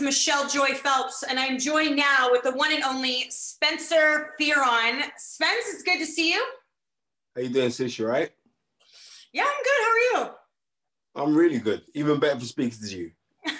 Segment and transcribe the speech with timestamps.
[0.00, 5.02] is Michelle Joy Phelps, and I'm joined now with the one and only Spencer Fearon.
[5.18, 6.44] Spence, it's good to see you.
[7.34, 7.98] How you doing, sis?
[7.98, 8.30] You right?
[9.32, 9.80] Yeah, I'm good.
[9.84, 10.30] How are you?
[11.16, 11.82] I'm really good.
[11.94, 13.10] Even better for speaking to you.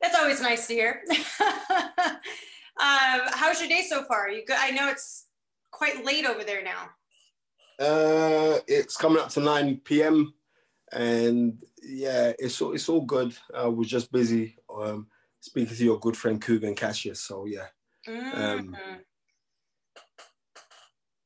[0.00, 1.02] That's always nice to hear.
[1.40, 4.30] um, how's your day so far?
[4.30, 4.56] You good?
[4.58, 5.26] I know it's
[5.70, 6.88] quite late over there now.
[7.78, 10.32] Uh, it's coming up to 9 p.m.
[10.92, 13.36] and yeah, it's all it's all good.
[13.54, 15.06] I was just busy um,
[15.40, 17.20] speaking to your good friend Kugan Cassius.
[17.20, 17.66] So yeah.
[18.08, 18.40] Mm-hmm.
[18.40, 18.76] Um,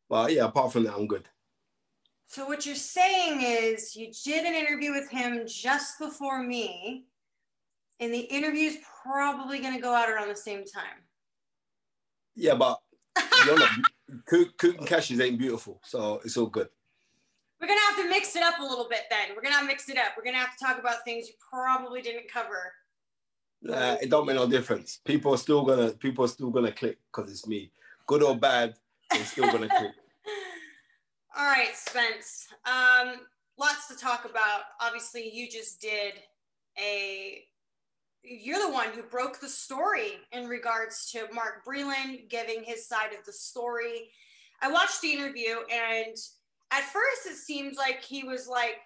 [0.09, 1.29] but yeah, apart from that, I'm good.
[2.27, 7.06] So what you're saying is you did an interview with him just before me,
[8.01, 11.03] and the interview's probably going to go out around the same time.
[12.37, 12.78] Yeah, but
[14.27, 16.69] Cook, and Cassius ain't beautiful, so it's all good.
[17.61, 19.34] We're gonna have to mix it up a little bit then.
[19.34, 20.12] We're gonna have to mix it up.
[20.17, 22.73] We're gonna have to talk about things you probably didn't cover.
[23.62, 25.01] It don't make no difference.
[25.05, 27.70] People are still gonna people are still gonna click because it's me.
[28.06, 28.75] Good or bad,
[29.11, 29.92] they're still gonna click.
[31.37, 32.48] All right, Spence.
[32.64, 33.20] Um,
[33.59, 34.62] lots to talk about.
[34.81, 36.14] Obviously, you just did
[36.79, 37.45] a
[38.23, 43.12] you're the one who broke the story in regards to Mark Breland giving his side
[43.19, 44.11] of the story.
[44.61, 46.17] I watched the interview and
[46.70, 48.77] at first it seems like he was like,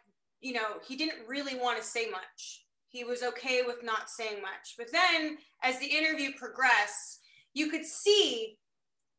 [0.41, 2.62] you know, he didn't really want to say much.
[2.93, 4.75] He was okay with not saying much.
[4.79, 7.21] But then as the interview progressed,
[7.55, 8.59] you could see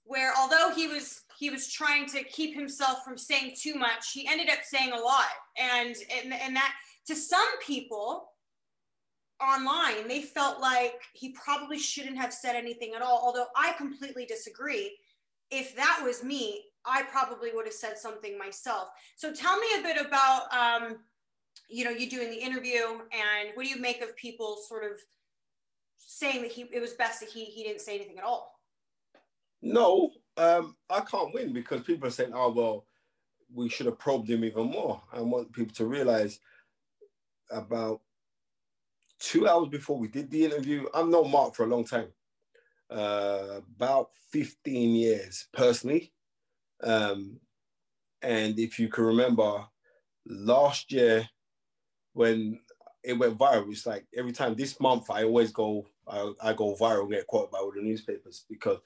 [0.06, 4.28] where although he was he was trying to keep himself from saying too much, he
[4.28, 5.28] ended up saying a lot.
[5.60, 6.74] And and, and that
[7.08, 8.30] to some people
[9.42, 13.22] online, they felt like he probably shouldn't have said anything at all.
[13.26, 14.98] Although I completely disagree.
[15.52, 18.90] If that was me, I probably would have said something myself.
[19.16, 20.98] So tell me a bit about, um,
[21.70, 25.00] you know, you doing the interview and what do you make of people sort of
[25.98, 28.60] saying that he, it was best that he, he didn't say anything at all?
[29.62, 32.86] No, um, I can't win because people are saying, oh, well,
[33.54, 35.02] we should have probed him even more.
[35.12, 36.40] I want people to realize
[37.50, 38.02] about
[39.20, 42.08] two hours before we did the interview, I've known Mark for a long time,
[42.90, 46.12] uh, about 15 years personally.
[46.84, 47.40] Um,
[48.22, 49.66] and if you can remember,
[50.26, 51.28] last year
[52.14, 52.60] when
[53.04, 56.76] it went viral, it's like every time this month I always go, I, I go
[56.76, 58.78] viral and get quoted by all the newspapers because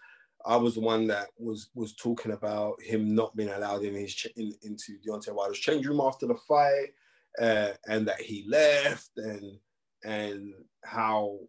[0.45, 4.25] I was the one that was was talking about him not being allowed in his
[4.35, 6.93] in, into Deontay Wilder's change room after the fight,
[7.39, 9.59] uh, and that he left, and
[10.03, 11.39] and how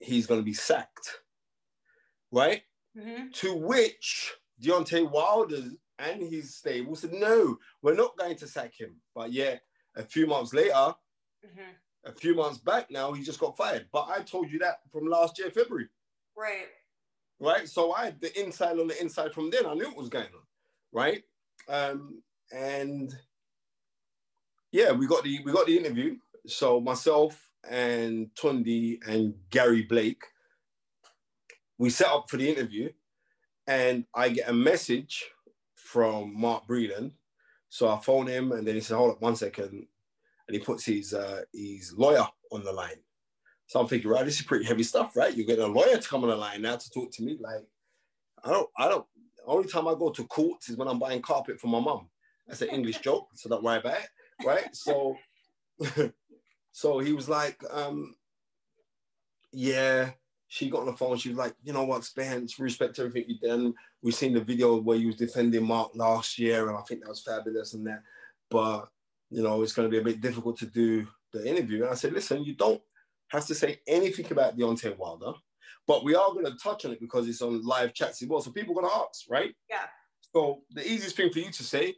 [0.00, 1.20] he's going to be sacked,
[2.32, 2.62] right?
[2.96, 3.28] Mm-hmm.
[3.32, 5.62] To which Deontay Wilder
[5.98, 8.96] and his stable said, no, we're not going to sack him.
[9.14, 9.62] But yet,
[9.96, 10.94] a few months later,
[11.44, 12.08] mm-hmm.
[12.08, 13.86] a few months back now, he just got fired.
[13.92, 15.88] But I told you that from last year, February.
[16.36, 16.68] Right.
[17.40, 17.68] Right.
[17.68, 19.66] So I had the inside on the inside from then.
[19.66, 20.42] I knew what was going on.
[20.92, 21.22] Right.
[21.68, 23.12] Um, and
[24.72, 26.16] yeah, we got the we got the interview.
[26.46, 30.22] So myself and Tunde and Gary Blake,
[31.78, 32.90] we set up for the interview,
[33.66, 35.24] and I get a message
[35.74, 37.12] from Mark Breland.
[37.68, 39.86] So I phone him and then he said, hold up one second.
[40.48, 43.00] And he puts his uh, his lawyer on the line.
[43.66, 45.34] So I'm thinking, right, this is pretty heavy stuff, right?
[45.36, 47.36] You're getting a lawyer to come on the line now to talk to me.
[47.40, 47.64] Like,
[48.44, 49.04] I don't, I don't,
[49.44, 52.08] only time I go to courts is when I'm buying carpet for my mom.
[52.46, 54.08] That's an English joke, so don't worry about it,
[54.44, 54.74] right?
[54.74, 55.16] So,
[56.72, 58.14] so he was like, um,
[59.52, 60.10] yeah,
[60.48, 61.16] she got on the phone.
[61.16, 63.74] She was like, you know what, Spence, respect everything you've done.
[64.00, 67.08] We've seen the video where you was defending Mark last year, and I think that
[67.08, 68.02] was fabulous and that.
[68.48, 68.88] But
[69.30, 71.82] you know, it's going to be a bit difficult to do the interview.
[71.82, 72.80] And I said, listen, you don't
[73.28, 75.32] have to say anything about Deontay Wilder,
[75.86, 78.40] but we are going to touch on it because it's on live chats as well.
[78.40, 79.54] So people are going to ask, right?
[79.68, 79.86] Yeah.
[80.32, 81.94] So the easiest thing for you to say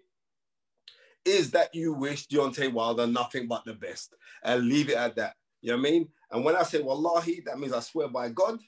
[1.24, 5.34] is that you wish Deontay Wilder nothing but the best and leave it at that.
[5.60, 6.08] You know what I mean?
[6.30, 8.60] And when I say wallahi, that means I swear by God.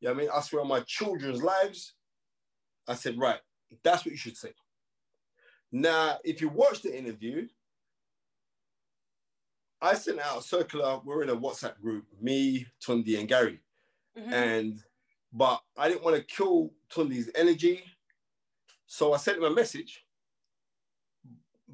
[0.00, 0.30] You know what I mean?
[0.34, 1.94] I swear on my children's lives.
[2.86, 3.40] I said, right,
[3.84, 4.52] that's what you should say.
[5.70, 7.48] Now, if you watch the interview,
[9.80, 11.00] I sent out a circular.
[11.04, 13.60] We're in a WhatsApp group, me, Tunde, and Gary.
[14.18, 14.32] Mm-hmm.
[14.32, 14.82] And
[15.32, 17.84] but I didn't want to kill Tunde's energy.
[18.86, 20.04] So I sent him a message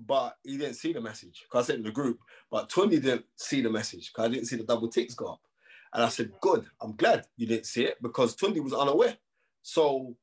[0.06, 2.18] but he didn't see the message because I sent in the group.
[2.50, 5.40] But Tony didn't see the message because I didn't see the double ticks go up.
[5.92, 9.16] And I said, Good, I'm glad you didn't see it because Tundi was unaware.
[9.62, 10.16] So,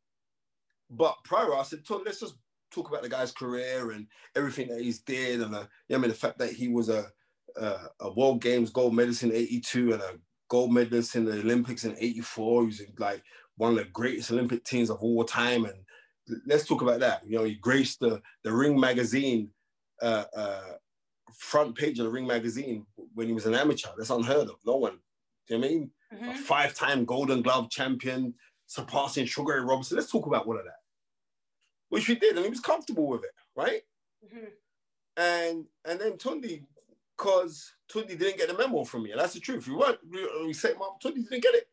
[0.89, 2.35] but prior, I said, Tony, let's just
[2.71, 5.41] talk about the guy's career and everything that he's did.
[5.41, 7.07] And uh, you know, I mean, the fact that he was a,
[7.57, 10.13] a, a World Games gold medalist in 82 and a
[10.49, 12.61] gold medalist in the Olympics in '84.
[12.61, 13.23] He was like
[13.57, 15.65] one of the greatest Olympic teams of all time.
[15.65, 15.75] And
[16.45, 17.25] let's talk about that.
[17.25, 19.49] You know, he graced the the Ring magazine
[20.01, 20.73] uh, uh,
[21.33, 23.89] front page of the Ring magazine when he was an amateur.
[23.97, 24.55] That's unheard of.
[24.65, 24.99] No one.
[25.47, 25.91] Do you know I mean?
[26.13, 26.29] Mm-hmm.
[26.29, 28.33] A five-time Golden Glove champion,
[28.67, 29.95] surpassing Sugar Ray Robinson.
[29.97, 30.75] Let's talk about all of that.
[31.87, 33.81] Which we did, and he was comfortable with it, right?
[34.25, 34.45] Mm-hmm.
[35.17, 36.63] And and then Tunde,
[37.21, 39.67] because Tunde didn't get the memo from me, and that's the truth.
[39.67, 40.99] We weren't we, we set him up.
[41.01, 41.69] Tunde didn't get it.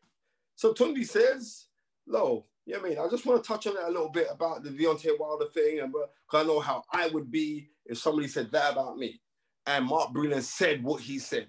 [0.55, 1.65] So Tunde says,
[2.07, 2.99] "Lo, you know what I mean?
[2.99, 5.79] I just want to touch on it a little bit about the Deontay Wilder thing,
[5.79, 9.21] and uh, because I know how I would be if somebody said that about me."
[9.65, 11.47] And Mark Breland said what he said.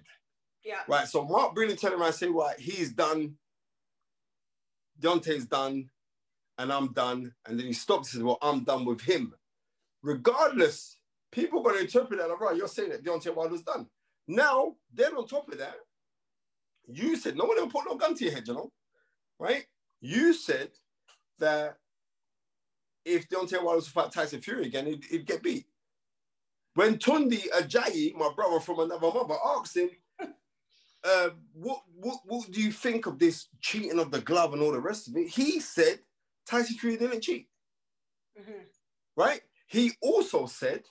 [0.63, 0.81] Yeah.
[0.87, 1.07] Right.
[1.07, 3.35] So Mark Breland turned around and said, "Right, he's done.
[4.99, 5.89] Deontay's done,
[6.57, 9.33] and I'm done." And then he stops and said, "Well, I'm done with him."
[10.03, 10.97] Regardless,
[11.31, 13.87] people are going to interpret that, right, you're saying that Deontay Wilder's done.
[14.27, 15.75] Now, then on top of that,
[16.87, 18.71] you said, no one ever put no gun to your head, you know,
[19.39, 19.65] right?
[20.01, 20.69] You said
[21.39, 21.77] that
[23.05, 25.65] if Deontay Wilder was to fight Tyson Fury again, he'd, he'd get beat.
[26.75, 29.89] When Tunde Ajayi, my brother from another mother, asked him,
[31.03, 34.71] uh, what, what, what do you think of this cheating of the glove and all
[34.71, 35.27] the rest of it?
[35.27, 35.99] He said
[36.45, 37.47] Tyson Fury didn't cheat.
[38.39, 38.63] Mm-hmm.
[39.17, 39.41] Right?
[39.67, 40.83] He also said,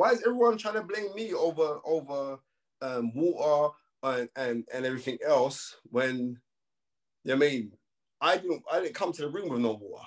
[0.00, 2.38] why is everyone trying to blame me over over
[2.80, 6.38] um, water and, and, and everything else when,
[7.22, 7.72] you know I mean,
[8.18, 10.06] I didn't, I didn't come to the ring with no water,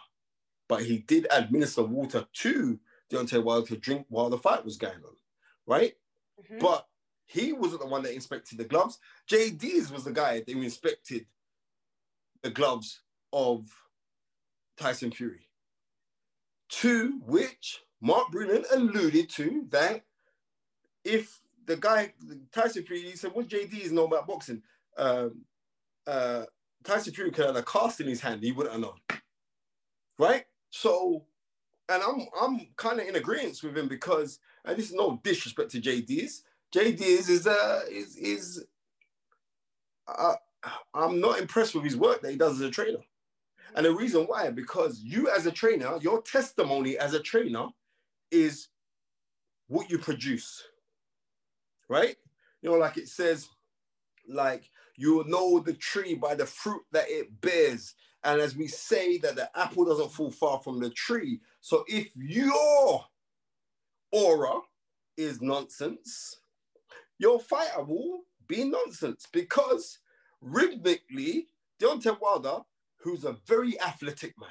[0.67, 2.79] but he did administer water to
[3.11, 5.15] Deontay Wilder to drink while the fight was going on,
[5.67, 5.93] right?
[6.41, 6.57] Mm-hmm.
[6.57, 6.87] But
[7.25, 8.97] he wasn't the one that inspected the gloves.
[9.27, 11.27] Jay Deas was the guy that inspected
[12.41, 13.01] the gloves
[13.31, 13.67] of
[14.75, 15.49] Tyson Fury.
[16.81, 20.03] To which Mark Breland alluded to that
[21.05, 22.13] if the guy
[22.51, 24.61] Tyson Fury, he said, "What Jay Deas know about boxing?"
[24.97, 25.45] Um,
[26.05, 26.43] uh,
[26.83, 28.99] Tyson Fury could have a cast in his hand; he wouldn't have known,
[30.19, 30.43] right?
[30.69, 31.23] So,
[31.87, 35.71] and I'm I'm kind of in agreement with him because, and this is no disrespect
[35.71, 36.43] to Jay Deas.
[36.75, 38.65] JD's is uh is is
[40.09, 40.35] uh,
[40.93, 42.99] I'm not impressed with his work that he does as a trainer.
[43.75, 47.69] And the reason why, because you as a trainer, your testimony as a trainer
[48.33, 48.67] is
[49.67, 50.63] what you produce,
[51.87, 52.15] right?
[52.61, 53.47] You know, like it says,
[54.27, 57.95] like you know the tree by the fruit that it bears.
[58.23, 61.41] And as we say that the apple doesn't fall far from the tree.
[61.61, 63.05] So if your
[64.11, 64.59] aura
[65.17, 66.37] is nonsense,
[67.19, 69.99] your fighter will be nonsense because
[70.41, 71.47] rhythmically,
[71.81, 72.59] Deontay Wilder,
[72.97, 74.49] who's a very athletic man,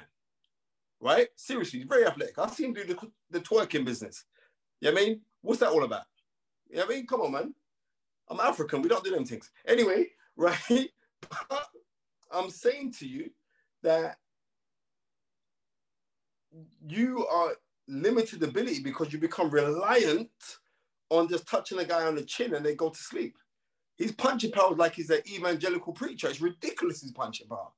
[1.03, 1.27] right?
[1.35, 2.39] Seriously, very athletic.
[2.39, 4.23] I've seen him do the, the twerking business.
[4.79, 5.21] You know what I mean?
[5.41, 6.05] What's that all about?
[6.69, 7.07] You know what I mean?
[7.07, 7.53] Come on, man.
[8.29, 8.81] I'm African.
[8.81, 9.51] We don't do them things.
[9.67, 10.07] Anyway,
[10.37, 10.89] right?
[11.49, 11.67] But
[12.31, 13.29] I'm saying to you
[13.83, 14.17] that
[16.87, 17.53] you are
[17.87, 20.29] limited ability because you become reliant
[21.09, 23.35] on just touching a guy on the chin and they go to sleep.
[23.97, 26.27] He's punching power like he's an evangelical preacher.
[26.27, 27.69] It's ridiculous, his punching power.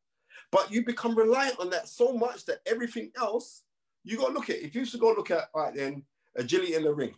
[0.51, 3.63] But you become reliant on that so much that everything else,
[4.03, 4.63] you got to look at.
[4.63, 6.03] If you to go look at, right, then
[6.35, 7.15] agility in the ring,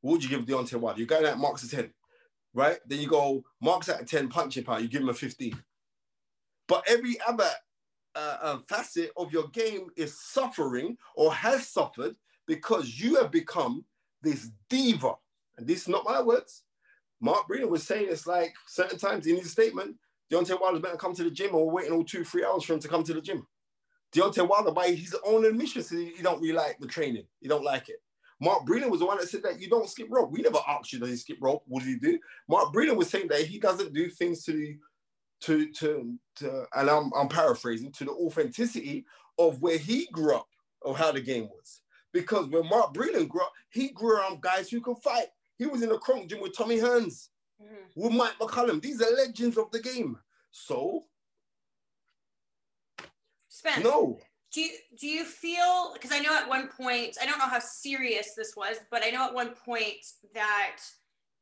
[0.00, 0.98] what would you give Deontay Wilder?
[0.98, 1.90] You're going at Mark's a 10,
[2.54, 2.78] right?
[2.86, 5.56] Then you go, Mark's at a 10, punching power, you give him a 15.
[6.66, 7.50] But every other
[8.14, 12.16] uh, uh, facet of your game is suffering or has suffered
[12.46, 13.84] because you have become
[14.22, 15.14] this diva.
[15.56, 16.62] And this is not my words.
[17.20, 19.96] Mark Breland was saying it's like certain times in his statement,
[20.30, 22.80] Deontay Wilder's better come to the gym or waiting all two, three hours for him
[22.80, 23.46] to come to the gym.
[24.14, 27.24] Deontay Wilder, by his own admission, said he don't really like the training.
[27.40, 27.96] He don't like it.
[28.40, 30.30] Mark Breland was the one that said that you don't skip rope.
[30.32, 31.62] We never asked you does he skip rope.
[31.66, 32.18] What does he do?
[32.48, 34.78] Mark Breland was saying that he doesn't do things to the
[35.42, 39.04] to to to and I'm I'm paraphrasing to the authenticity
[39.38, 40.48] of where he grew up
[40.82, 41.82] of how the game was.
[42.12, 45.26] Because when Mark Breland grew up, he grew around guys who could fight.
[45.58, 47.28] He was in the Kronk gym with Tommy Hearns
[47.62, 48.00] mm-hmm.
[48.00, 48.80] with Mike McCallum.
[48.80, 50.18] These are legends of the game.
[50.50, 51.04] So,
[53.48, 54.18] Spence, no.
[54.52, 57.60] Do you, do you feel, because I know at one point, I don't know how
[57.60, 60.78] serious this was, but I know at one point that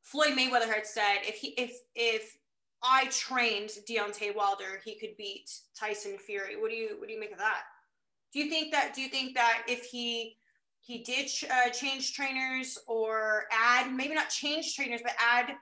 [0.08, 2.38] Floyd Mayweather had said if he if if
[2.82, 6.58] I trained Deontay Wilder, he could beat Tyson Fury.
[6.58, 7.64] What do you what do you make of that?
[8.32, 10.38] Do you think that do you think that if he
[10.80, 15.54] he did uh, change trainers or add maybe not change trainers but add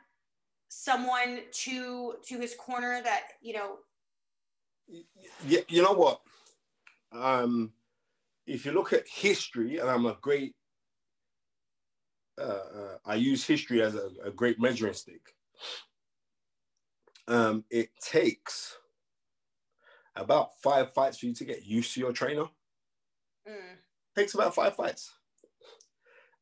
[0.69, 3.77] someone to to his corner that you know
[5.47, 6.21] yeah you know what
[7.13, 7.73] um
[8.47, 10.55] if you look at history and i'm a great
[12.41, 15.35] uh, uh, i use history as a, a great measuring stick
[17.29, 18.77] um it takes
[20.17, 22.45] about five fights for you to get used to your trainer.
[23.49, 23.77] Mm.
[24.17, 25.13] Takes about five fights.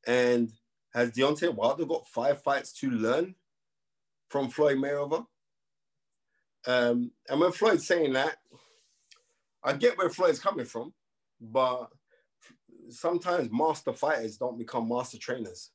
[0.07, 0.52] And
[0.95, 3.35] has Deontay Wilder got five fights to learn
[4.35, 5.25] from Floyd Mayweather?
[6.67, 8.38] Um, and when Floyd's saying that,
[9.62, 10.93] I get where Floyd's coming from,
[11.41, 11.87] but
[12.88, 15.71] sometimes master fighters don't become master trainers.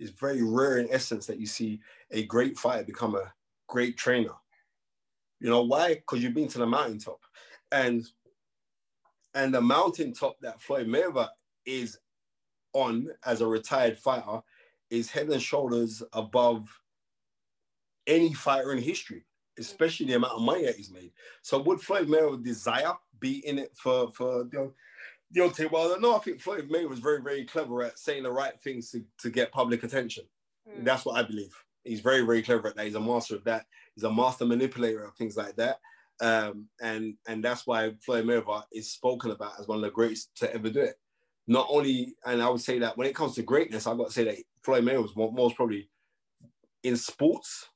[0.00, 1.78] It's very rare in essence that you see
[2.10, 3.30] a great fighter become a
[3.68, 4.32] great trainer.
[5.38, 5.96] You know why?
[5.96, 7.20] Because you've been to the mountaintop.
[7.70, 8.02] And
[9.34, 11.28] and the mountaintop that Floyd Mayweather
[11.66, 11.98] is
[12.72, 14.40] on as a retired fighter
[14.88, 16.66] is head and shoulders above
[18.06, 19.24] any fighter in history,
[19.58, 21.12] especially the amount of money that he's made.
[21.42, 24.72] So would Floyd Mayweather desire be in it for for you know,
[25.34, 26.00] Deontay Wilder?
[26.00, 29.04] No, I think Floyd Mayweather was very very clever at saying the right things to,
[29.18, 30.24] to get public attention.
[30.68, 30.84] Mm.
[30.84, 31.54] That's what I believe.
[31.84, 32.86] He's very very clever at that.
[32.86, 33.66] He's a master of that.
[33.94, 35.78] He's a master manipulator of things like that.
[36.20, 40.36] Um, and and that's why Floyd Mayweather is spoken about as one of the greatest
[40.36, 40.96] to ever do it.
[41.46, 44.12] Not only, and I would say that when it comes to greatness, I've got to
[44.12, 45.90] say that Floyd Mayweather was most probably
[46.82, 47.68] in sports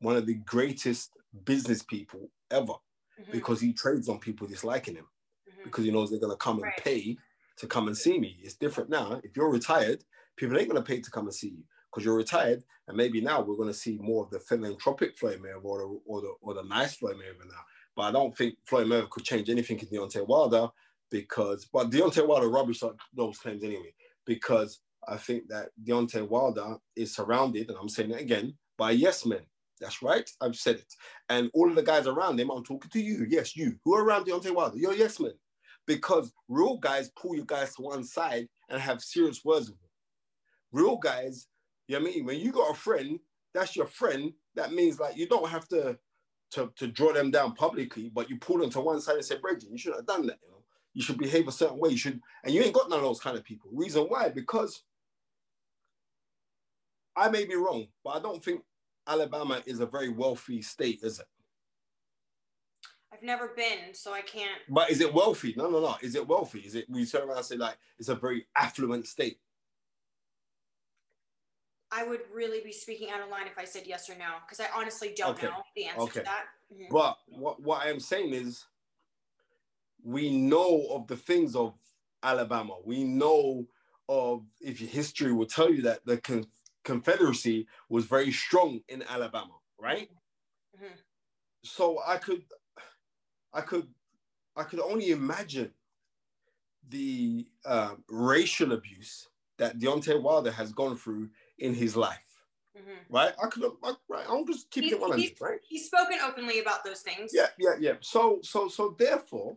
[0.00, 1.10] one of the greatest
[1.44, 3.32] business people ever mm-hmm.
[3.32, 5.06] because he trades on people disliking him
[5.48, 5.64] mm-hmm.
[5.64, 6.72] because he knows they're gonna come right.
[6.74, 7.16] and pay
[7.58, 8.38] to come and see me.
[8.42, 9.20] It's different now.
[9.24, 10.04] If you're retired,
[10.36, 13.40] people ain't gonna pay to come and see you because you're retired, and maybe now
[13.40, 16.64] we're gonna see more of the philanthropic Floyd Mayweather or the, or the or the
[16.64, 17.64] nice Floyd Mayweather now.
[17.94, 20.68] But I don't think Floyd Mayweather could change anything in Deontay Wilder
[21.10, 22.82] because, but Deontay Wilder rubbish
[23.14, 23.94] those claims anyway,
[24.26, 29.24] because I think that Deontay Wilder is surrounded, and I'm saying it again, by yes
[29.24, 29.46] men.
[29.80, 30.94] That's right, I've said it.
[31.28, 34.04] And all of the guys around him, I'm talking to you, yes, you, who are
[34.04, 35.32] around Deontay Wilder, you're yes men.
[35.86, 39.90] Because real guys pull you guys to one side and have serious words with them.
[40.72, 41.46] Real guys,
[41.86, 42.24] you know what I mean?
[42.24, 43.20] When you got a friend,
[43.54, 45.98] that's your friend, that means like you don't have to
[46.52, 49.36] to, to draw them down publicly, but you pull them to one side and say,
[49.36, 50.38] Bridget, you shouldn't have done that.
[50.42, 50.62] You know,
[50.94, 51.90] you should behave a certain way.
[51.90, 53.70] You should, and you ain't got none of those kind of people.
[53.72, 54.28] Reason why?
[54.28, 54.82] Because
[57.16, 58.62] I may be wrong, but I don't think
[59.06, 61.26] Alabama is a very wealthy state, is it?
[63.12, 64.60] I've never been, so I can't.
[64.68, 65.54] But is it wealthy?
[65.56, 65.96] No, no, no.
[66.02, 66.60] Is it wealthy?
[66.60, 66.86] Is it?
[66.88, 69.38] We turn around and say like it's a very affluent state.
[71.90, 74.60] I would really be speaking out of line if I said yes or no, because
[74.60, 75.46] I honestly don't okay.
[75.46, 76.20] know the answer okay.
[76.20, 76.44] to that.
[76.74, 76.92] Mm-hmm.
[76.92, 78.64] But what, what I am saying is,
[80.02, 81.74] we know of the things of
[82.22, 82.74] Alabama.
[82.84, 83.66] We know
[84.08, 86.18] of, if your history will tell you that the
[86.86, 90.08] Confederacy was very strong in Alabama, right?
[90.76, 90.94] Mm-hmm.
[91.64, 92.44] So I could,
[93.52, 93.88] I could,
[94.54, 95.72] I could only imagine
[96.88, 99.26] the uh, racial abuse
[99.58, 101.28] that Deontay Wilder has gone through
[101.58, 102.22] in his life.
[102.78, 103.14] Mm-hmm.
[103.14, 103.32] Right?
[103.42, 104.26] I could I, right.
[104.30, 105.58] I'm just keeping it 100, right?
[105.66, 107.32] He's spoken openly about those things.
[107.34, 107.94] Yeah, yeah, yeah.
[108.00, 109.56] So, so, so therefore,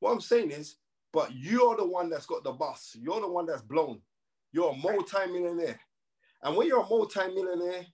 [0.00, 0.76] what I'm saying is,
[1.10, 2.96] but you're the one that's got the bus.
[3.00, 4.00] You're the one that's blown.
[4.52, 5.80] You're a multi-millionaire.
[6.42, 7.86] And when you're a multi-millionaire,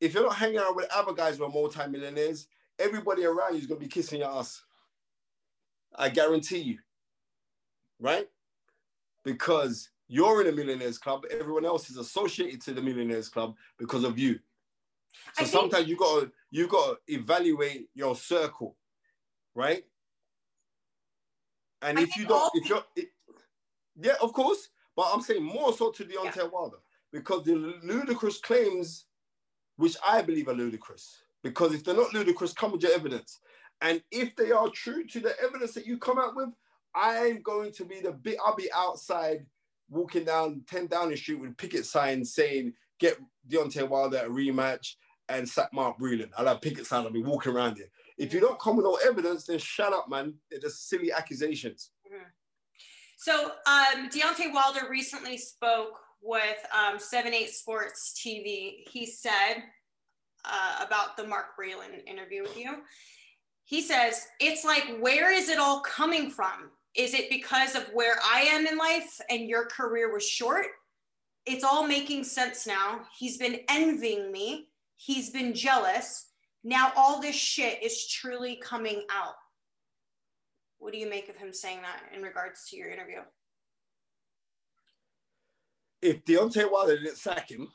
[0.00, 2.46] if you're not hanging out with other guys who are multi-millionaires,
[2.78, 4.62] everybody around you is gonna be kissing your ass.
[5.96, 6.78] I guarantee you.
[7.98, 8.28] Right?
[9.24, 11.24] Because you're in a millionaires club.
[11.30, 14.38] Everyone else is associated to the millionaires club because of you.
[15.34, 18.76] So sometimes you got to you got to evaluate your circle,
[19.54, 19.84] right?
[21.82, 23.08] And I if you don't, if you're, it,
[24.00, 24.68] yeah, of course.
[24.96, 26.44] But I'm saying more so to Deontay yeah.
[26.44, 26.78] Wilder
[27.12, 29.06] because the ludicrous claims,
[29.76, 33.38] which I believe are ludicrous, because if they're not ludicrous, come with your evidence.
[33.80, 36.50] And if they are true to the evidence that you come out with,
[36.94, 38.36] I'm going to be the bit.
[38.44, 39.46] I'll be outside
[39.88, 44.94] walking down 10 Downing Street with picket signs saying, get Deontay Wilder a rematch
[45.28, 46.30] and sack Mark Breland.
[46.36, 47.88] I'll have picket signs, I'll be walking around here.
[48.18, 50.34] If you don't come with no evidence, then shut up, man.
[50.50, 51.90] They're just silly accusations.
[52.06, 52.24] Mm-hmm.
[53.16, 58.88] So um, Deontay Wilder recently spoke with um, 7-8 Sports TV.
[58.88, 59.62] He said
[60.44, 62.76] uh, about the Mark Breland interview with you.
[63.64, 66.70] He says, it's like, where is it all coming from?
[66.96, 70.66] Is it because of where I am in life and your career was short?
[71.46, 73.02] It's all making sense now.
[73.16, 74.68] He's been envying me.
[74.96, 76.26] He's been jealous.
[76.64, 79.34] Now all this shit is truly coming out.
[80.78, 83.20] What do you make of him saying that in regards to your interview?
[86.02, 87.68] If Deontay Wilder didn't sack him,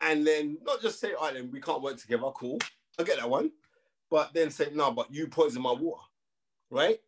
[0.00, 2.58] and then not just say, all right, then we can't work together, cool.
[2.98, 3.50] I get that one.
[4.10, 6.02] But then say, no, but you poison my water,
[6.70, 6.98] right?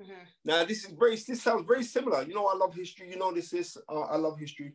[0.00, 0.12] Mm-hmm.
[0.44, 1.16] Now this is very.
[1.16, 2.22] This sounds very similar.
[2.22, 3.10] You know, I love history.
[3.10, 3.76] You know, this is.
[3.88, 4.72] Uh, I love history.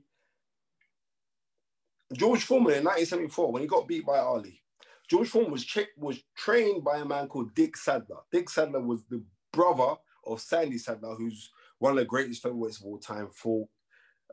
[2.13, 4.62] George Foreman in 1974, when he got beat by Ali,
[5.10, 8.18] George Foreman was tra- was trained by a man called Dick Sadler.
[8.32, 11.50] Dick Sadler was the brother of Sandy Saddler, who's
[11.80, 13.30] one of the greatest featherweights of all time.
[13.32, 13.68] For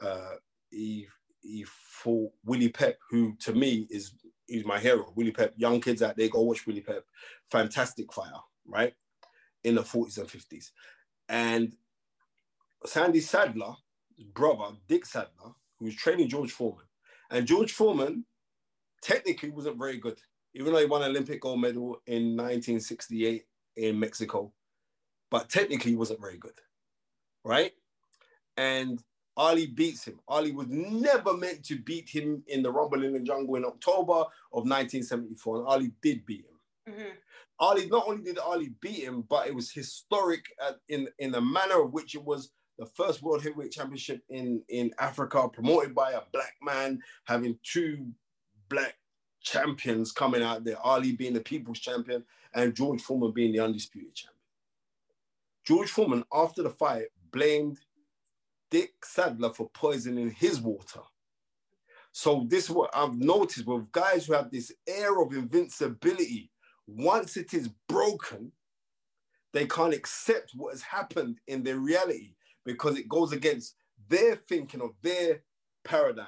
[0.00, 0.36] uh,
[0.70, 1.06] he
[1.42, 4.14] he fought Willie Pep, who to me is
[4.46, 5.12] he's my hero.
[5.16, 7.04] Willie Pep, young kids out there, go watch Willie Pep,
[7.50, 8.94] fantastic fighter, right?
[9.64, 10.70] In the 40s and 50s.
[11.28, 11.74] And
[12.84, 13.74] Sandy Saddler,
[14.34, 16.84] brother, Dick Sadler, who was training George Foreman.
[17.30, 18.24] And George Foreman
[19.00, 20.20] technically wasn't very good,
[20.54, 23.44] even though he won an Olympic gold medal in 1968
[23.76, 24.52] in Mexico.
[25.30, 26.60] But technically, wasn't very good,
[27.42, 27.72] right?
[28.58, 29.02] And
[29.36, 30.20] Ali beats him.
[30.28, 34.12] Ali was never meant to beat him in the Rumble in the Jungle in October
[34.52, 36.94] of 1974, and Ali did beat him.
[36.94, 37.10] Mm-hmm.
[37.58, 40.44] Ali not only did Ali beat him, but it was historic
[40.88, 44.90] in in the manner of which it was the first World Heavyweight Championship in in
[44.98, 48.08] Africa, promoted by a black man, having two
[48.68, 48.96] black
[49.42, 50.76] champions coming out there.
[50.84, 52.24] Ali being the People's Champion,
[52.54, 54.32] and George Foreman being the undisputed champion.
[55.64, 57.78] George Foreman, after the fight, blamed
[58.72, 61.02] Dick Sadler for poisoning his water.
[62.10, 66.50] So this is what I've noticed with guys who have this air of invincibility.
[66.86, 68.50] Once it is broken,
[69.52, 73.74] they can't accept what has happened in their reality because it goes against
[74.08, 75.42] their thinking of their
[75.84, 76.24] paradigm.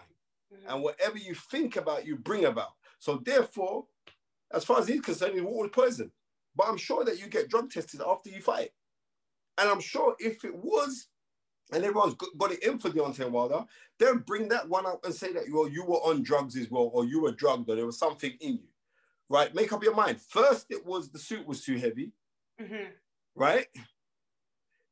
[0.52, 0.70] Mm-hmm.
[0.70, 2.74] And whatever you think about, you bring about.
[2.98, 3.86] So therefore,
[4.52, 6.12] as far as he's concerned, it's water poison.
[6.54, 8.68] But I'm sure that you get drug tested after you fight.
[9.56, 11.08] And I'm sure if it was
[11.72, 13.64] and everyone's got it in for Deontay Wilder,
[13.98, 16.90] they'll bring that one up and say that well, you were on drugs as well,
[16.92, 18.68] or you were drugged, or there was something in you.
[19.30, 19.54] Right?
[19.54, 20.20] Make up your mind.
[20.20, 22.12] First, it was the suit was too heavy,
[22.60, 22.90] mm-hmm.
[23.34, 23.66] right?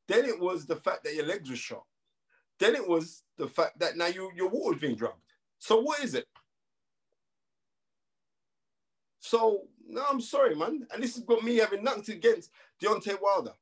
[0.08, 1.84] Then it was the fact that your legs were shot.
[2.58, 5.16] Then it was the fact that now you, your water's being drugged.
[5.58, 6.26] So what is it?
[9.20, 10.86] So no, I'm sorry, man.
[10.92, 12.50] And this has got me having nothing against
[12.82, 13.52] Deontay Wilder.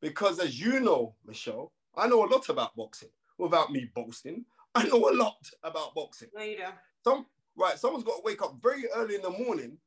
[0.00, 4.44] Because as you know, Michelle, I know a lot about boxing without me boasting.
[4.74, 6.28] I know a lot about boxing.
[6.34, 6.74] No, you don't.
[7.02, 9.78] Some right, someone's got to wake up very early in the morning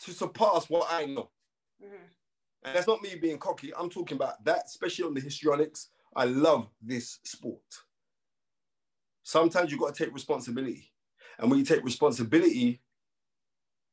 [0.00, 1.30] to surpass what I know.
[1.82, 1.94] Mm-hmm.
[2.64, 3.72] And that's not me being cocky.
[3.76, 5.88] I'm talking about that, especially on the histrionics.
[6.14, 7.60] I love this sport.
[9.22, 10.92] Sometimes you've got to take responsibility.
[11.38, 12.80] And when you take responsibility,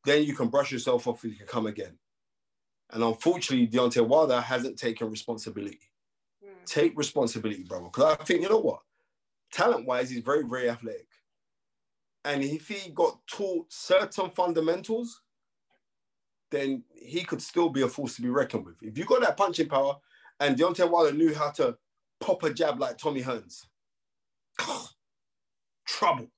[0.05, 1.97] then you can brush yourself off and you can come again.
[2.91, 5.79] And unfortunately, Deontay Wilder hasn't taken responsibility
[6.65, 7.85] take responsibility, brother.
[7.85, 8.79] Because I think, you know what?
[9.51, 11.07] Talent wise, he's very, very athletic.
[12.25, 15.21] And if he got taught certain fundamentals,
[16.51, 18.75] then he could still be a force to be reckoned with.
[18.81, 19.97] If you got that punching power
[20.39, 21.77] and Deontay Wilder knew how to
[22.19, 23.65] pop a jab like Tommy Hearns,
[25.87, 26.31] trouble.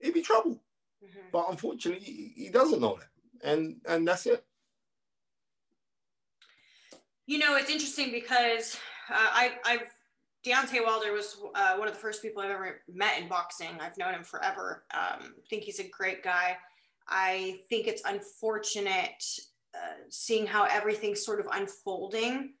[0.00, 0.62] It'd be trouble.
[1.04, 1.28] Mm-hmm.
[1.32, 3.08] But unfortunately, he, he doesn't know that.
[3.48, 4.44] And and that's it.
[7.26, 8.78] You know, it's interesting because
[9.10, 9.90] uh, I, I've
[10.46, 13.68] Deontay Wilder was uh, one of the first people I've ever met in boxing.
[13.80, 14.84] I've known him forever.
[14.94, 16.56] Um, I think he's a great guy.
[17.08, 19.22] I think it's unfortunate
[19.74, 22.54] uh, seeing how everything's sort of unfolding.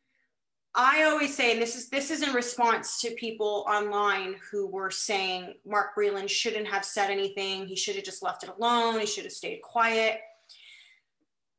[0.74, 4.90] I always say, and this is this is in response to people online who were
[4.90, 7.66] saying Mark Breland shouldn't have said anything.
[7.66, 9.00] He should have just left it alone.
[9.00, 10.20] He should have stayed quiet.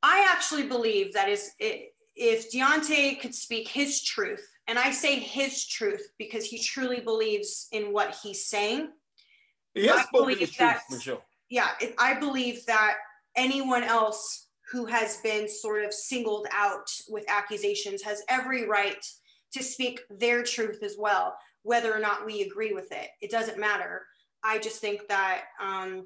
[0.03, 5.19] I actually believe that is it, if Deontay could speak his truth and I say
[5.19, 8.89] his truth because he truly believes in what he's saying.
[9.73, 11.23] He has spoken his truth, Michelle.
[11.49, 12.97] Yeah, it, I believe that
[13.35, 19.03] anyone else who has been sort of singled out with accusations has every right
[19.53, 23.07] to speak their truth as well, whether or not we agree with it.
[23.21, 24.05] It doesn't matter.
[24.43, 26.05] I just think that um,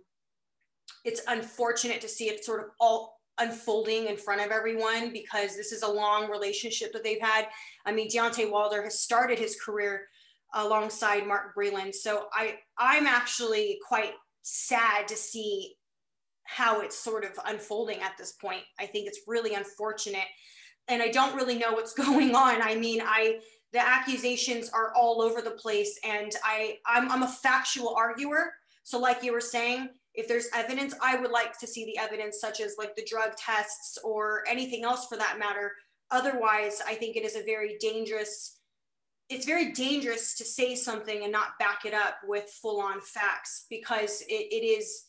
[1.03, 5.71] it's unfortunate to see it sort of all unfolding in front of everyone because this
[5.71, 7.47] is a long relationship that they've had.
[7.85, 10.07] I mean, Deontay Wilder has started his career
[10.53, 11.95] alongside Mark Breland.
[11.95, 15.75] So I I'm actually quite sad to see
[16.43, 18.61] how it's sort of unfolding at this point.
[18.79, 20.27] I think it's really unfortunate.
[20.87, 22.61] And I don't really know what's going on.
[22.61, 23.39] I mean, I
[23.71, 28.53] the accusations are all over the place and I I'm, I'm a factual arguer.
[28.83, 32.39] So like you were saying, if there's evidence i would like to see the evidence
[32.39, 35.71] such as like the drug tests or anything else for that matter.
[36.11, 38.59] Otherwise i think it is a very dangerous
[39.29, 43.65] it's very dangerous to say something and not back it up with full on facts
[43.69, 45.05] because it, it is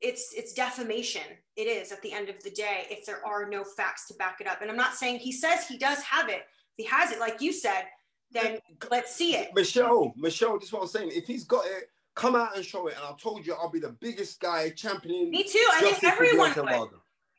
[0.00, 1.22] it's it's defamation
[1.56, 4.40] it is at the end of the day if there are no facts to back
[4.40, 4.62] it up.
[4.62, 6.42] And i'm not saying he says he does have it.
[6.78, 7.84] If he has it like you said
[8.32, 8.58] then
[8.90, 9.50] let's see it.
[9.54, 11.10] Michelle michelle is what i'm saying.
[11.12, 12.96] If he's got it Come out and show it.
[12.96, 15.30] And I told you I'll be the biggest guy championing.
[15.30, 15.66] Me too.
[15.72, 16.66] I think everyone would.
[16.66, 16.96] Wilder.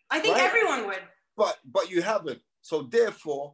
[0.09, 0.43] I think right?
[0.43, 1.01] everyone would.
[1.37, 2.41] But but you haven't.
[2.63, 3.53] So therefore,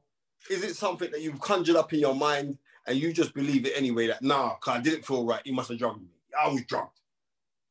[0.50, 3.74] is it something that you've conjured up in your mind and you just believe it
[3.76, 4.08] anyway?
[4.08, 5.42] That nah, cause I didn't feel right.
[5.44, 6.08] He must have drugged me.
[6.42, 7.02] I was drugged.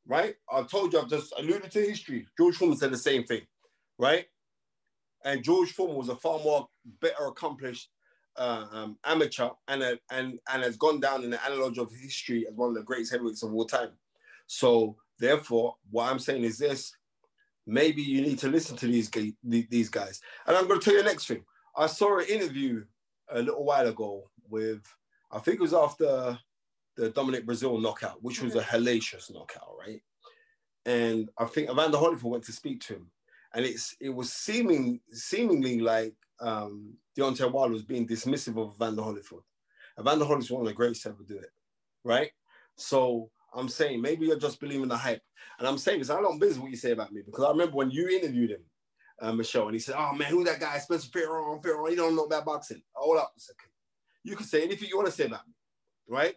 [0.07, 0.35] Right?
[0.53, 2.27] I told you I've just alluded to history.
[2.37, 3.41] George Foreman said the same thing,
[3.99, 4.27] right?
[5.25, 6.69] And George Foreman was a far more
[7.01, 7.89] better accomplished
[8.39, 12.55] um, amateur and, a, and and has gone down in the analogy of history as
[12.55, 13.91] one of the greatest heavyweights of all time.
[14.47, 16.93] So therefore, what I'm saying is this:
[17.67, 19.11] maybe you need to listen to these
[19.43, 20.21] these guys.
[20.47, 21.45] And I'm going to tell you the next thing.
[21.77, 22.85] I saw an interview
[23.31, 24.83] a little while ago with,
[25.31, 26.39] I think it was after
[26.97, 28.77] the Dominic Breazeale knockout, which was a mm-hmm.
[28.77, 30.01] hellacious knockout, right?
[30.87, 33.11] And I think Evander Holyfield went to speak to him,
[33.53, 39.03] and it's it was seeming seemingly like um, Deontay Wilder was being dismissive of Evander
[39.03, 39.43] Holyfield.
[39.99, 41.51] Evander Holyfield is one of the greatest ever to ever do it,
[42.05, 42.31] right?
[42.77, 45.23] So I'm saying maybe you're just believing the hype.
[45.59, 47.77] And I'm saying this, I don't business what you say about me because I remember
[47.77, 48.65] when you interviewed him,
[49.21, 50.79] uh, Michelle, and he said, Oh man, who that guy?
[50.79, 52.83] Spencer Fearon, Fearon, you don't know about boxing.
[52.93, 53.71] Hold up a second.
[54.23, 55.55] You can say anything you want to say about me,
[56.09, 56.35] right?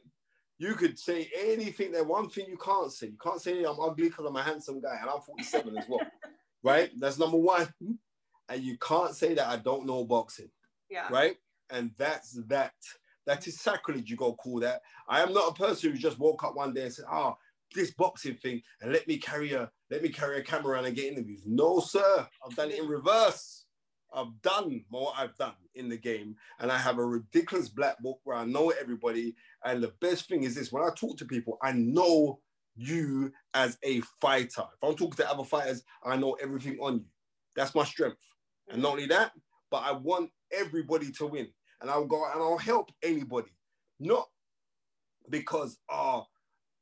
[0.60, 1.92] You could say anything.
[1.92, 3.08] That one thing you can't say.
[3.08, 6.06] You can't say I'm ugly because I'm a handsome guy and I'm 47 as well,
[6.64, 6.92] right?
[6.98, 7.68] That's number one.
[8.50, 10.50] And you can't say that I don't know boxing,
[10.90, 11.38] yeah, right?
[11.70, 12.74] And that's that.
[13.26, 14.10] That is sacrilege.
[14.10, 14.82] You go call that.
[15.08, 17.38] I am not a person who just woke up one day and said, "Oh,
[17.76, 20.96] this boxing thing," and let me carry a let me carry a camera around and
[20.96, 21.44] get interviews.
[21.46, 22.28] No, sir.
[22.46, 23.66] I've done it in reverse.
[24.12, 28.20] I've done what I've done in the game, and I have a ridiculous black book
[28.24, 29.36] where I know everybody.
[29.64, 32.40] And the best thing is this: when I talk to people, I know
[32.76, 34.64] you as a fighter.
[34.74, 37.06] If I'm talking to other fighters, I know everything on you.
[37.56, 38.24] That's my strength.
[38.70, 39.34] And not only that,
[39.70, 41.48] but I want everybody to win
[41.82, 43.52] and I'll go and I'll help anybody.
[44.00, 44.30] Not
[45.30, 46.26] because oh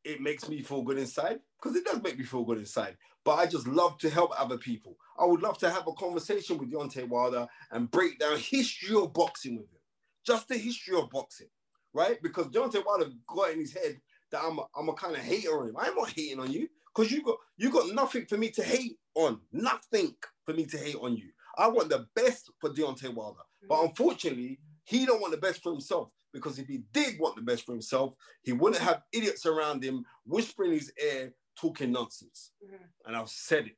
[0.08, 2.96] it makes me feel good inside, because it does make me feel good inside.
[3.26, 4.96] But I just love to help other people.
[5.20, 9.14] I would love to have a conversation with Deontay Wilder and break down history of
[9.14, 9.82] boxing with him.
[10.26, 11.50] Just the history of boxing,
[11.94, 12.22] right?
[12.24, 14.00] Because Deontay Wilder got in his head
[14.32, 15.78] that I'm a, I'm a kind of hater on him.
[15.78, 18.98] I'm not hating on you because you got you got nothing for me to hate
[19.16, 19.42] on.
[19.52, 21.30] Nothing for me to hate on you.
[21.58, 23.41] I want the best for Deontay Wilder.
[23.67, 27.41] But unfortunately, he don't want the best for himself because if he did want the
[27.41, 32.52] best for himself, he wouldn't have idiots around him whispering his ear, talking nonsense.
[32.63, 32.84] Mm-hmm.
[33.06, 33.78] And I've said it.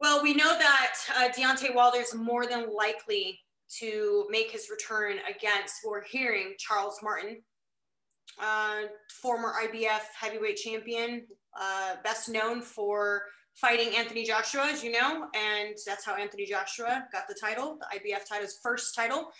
[0.00, 3.38] Well, we know that uh, Deontay Wilder is more than likely
[3.78, 7.40] to make his return against, we're hearing, Charles Martin,
[8.42, 8.82] uh,
[9.22, 11.26] former IBF heavyweight champion,
[11.58, 13.22] uh, best known for
[13.54, 17.98] fighting Anthony Joshua, as you know, and that's how Anthony Joshua got the title, the
[17.98, 19.30] IBF title's first title.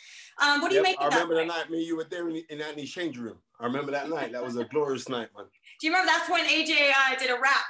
[0.40, 1.18] Um, what do yep, you make of that?
[1.18, 3.38] I remember that night me you were there in, in Anthony's change room.
[3.58, 4.32] I remember that night.
[4.32, 5.46] That was a glorious night, man.
[5.80, 7.64] Do you remember that's when AJ uh, did a rap?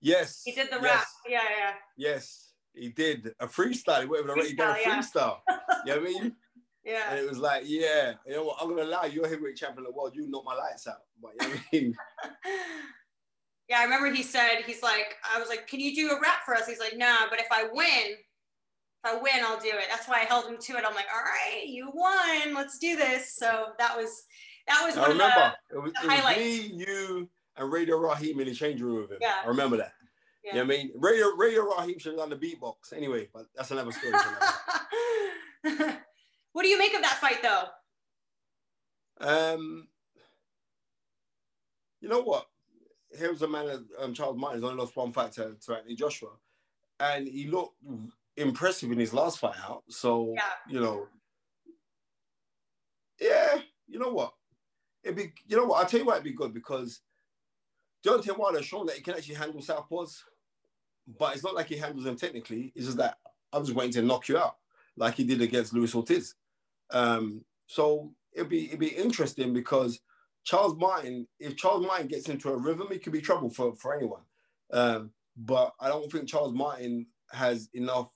[0.00, 0.42] Yes.
[0.44, 0.82] He did the yes.
[0.82, 1.06] rap.
[1.28, 1.72] Yeah, yeah.
[1.96, 4.02] Yes, he did a freestyle.
[4.02, 5.38] He have already done a freestyle.
[5.84, 6.36] you know what I mean?
[6.86, 7.10] Yeah.
[7.10, 8.58] And it was like, yeah, you know what?
[8.60, 10.14] I'm gonna lie, you're heavyweight champion of the world.
[10.14, 10.98] You knock my lights out.
[11.20, 11.96] But you know what I mean?
[13.68, 16.44] Yeah, I remember he said, he's like, I was like, can you do a rap
[16.44, 16.68] for us?
[16.68, 19.86] He's like, nah, but if I win, if I win, I'll do it.
[19.90, 20.84] That's why I held him to it.
[20.86, 22.54] I'm like, all right, you won.
[22.54, 23.34] Let's do this.
[23.34, 24.24] So that was
[24.68, 25.40] that was one I remember.
[25.40, 26.38] of the, it was, the it highlights.
[26.38, 29.18] Was me, you, and Radio Raheem in the change room with him.
[29.20, 29.34] Yeah.
[29.44, 29.92] I remember that.
[30.44, 30.52] Yeah.
[30.52, 30.90] You know what I mean?
[30.96, 32.92] Radio Radio Raheem should have done the beatbox.
[32.94, 34.12] Anyway, but that's another story.
[36.52, 37.64] what do you make of that fight though?
[39.20, 39.88] Um
[42.00, 42.46] you know what?
[43.16, 46.30] Here was a man, um, Charles Martin's only lost one fight to, to Anthony Joshua,
[47.00, 47.76] and he looked
[48.36, 49.84] impressive in his last fight out.
[49.88, 50.42] So yeah.
[50.68, 51.06] you know,
[53.20, 54.32] yeah, you know what?
[55.02, 55.80] It'd be, you know what?
[55.80, 57.00] I'll tell you why it'd be good because
[58.04, 60.18] Deontay Wilder has shown that he can actually handle southpaws,
[61.18, 62.72] but it's not like he handles them technically.
[62.74, 63.18] It's just that
[63.52, 64.56] I'm just waiting to knock you out,
[64.96, 66.34] like he did against Luis Ortiz.
[66.90, 70.00] Um, so it'd be it'd be interesting because
[70.46, 73.94] Charles Martin, if Charles Martin gets into a rhythm, it could be trouble for, for
[73.94, 74.22] anyone.
[74.72, 78.10] Um, but I don't think Charles Martin has enough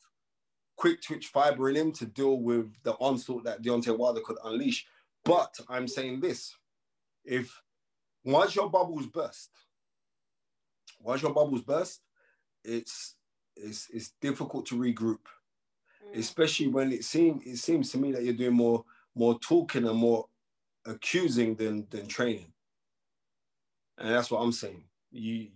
[0.77, 4.87] quick twitch fiber in him to deal with the onslaught that Deontay Wilder could unleash.
[5.25, 6.55] But I'm saying this:
[7.25, 7.61] if
[8.25, 9.51] once your bubbles burst,
[11.01, 12.01] once your bubbles burst,
[12.65, 13.17] it's
[13.57, 15.19] it's it's difficult to regroup,
[16.07, 16.17] mm.
[16.17, 18.85] especially when it seems it seems to me that you're doing more
[19.17, 20.27] more talking and more
[20.87, 22.53] accusing than than training.
[23.99, 24.85] And that's what I'm saying.
[25.11, 25.49] You,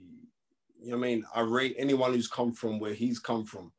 [0.80, 1.24] you know what I mean?
[1.34, 3.72] I rate anyone who's come from where he's come from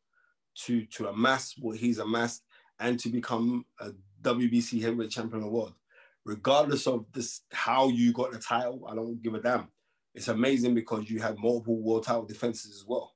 [0.65, 2.43] to to amass what he's amassed
[2.79, 3.91] and to become a
[4.23, 5.73] WBC heavyweight champion of the world.
[6.25, 9.67] regardless of this how you got the title, I don't give a damn.
[10.13, 13.13] It's amazing because you had multiple world title defenses as well.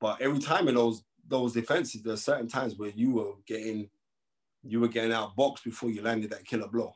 [0.00, 3.90] But every time in those those defenses, there are certain times where you were getting
[4.62, 6.92] you were getting out boxed before you landed that killer blow.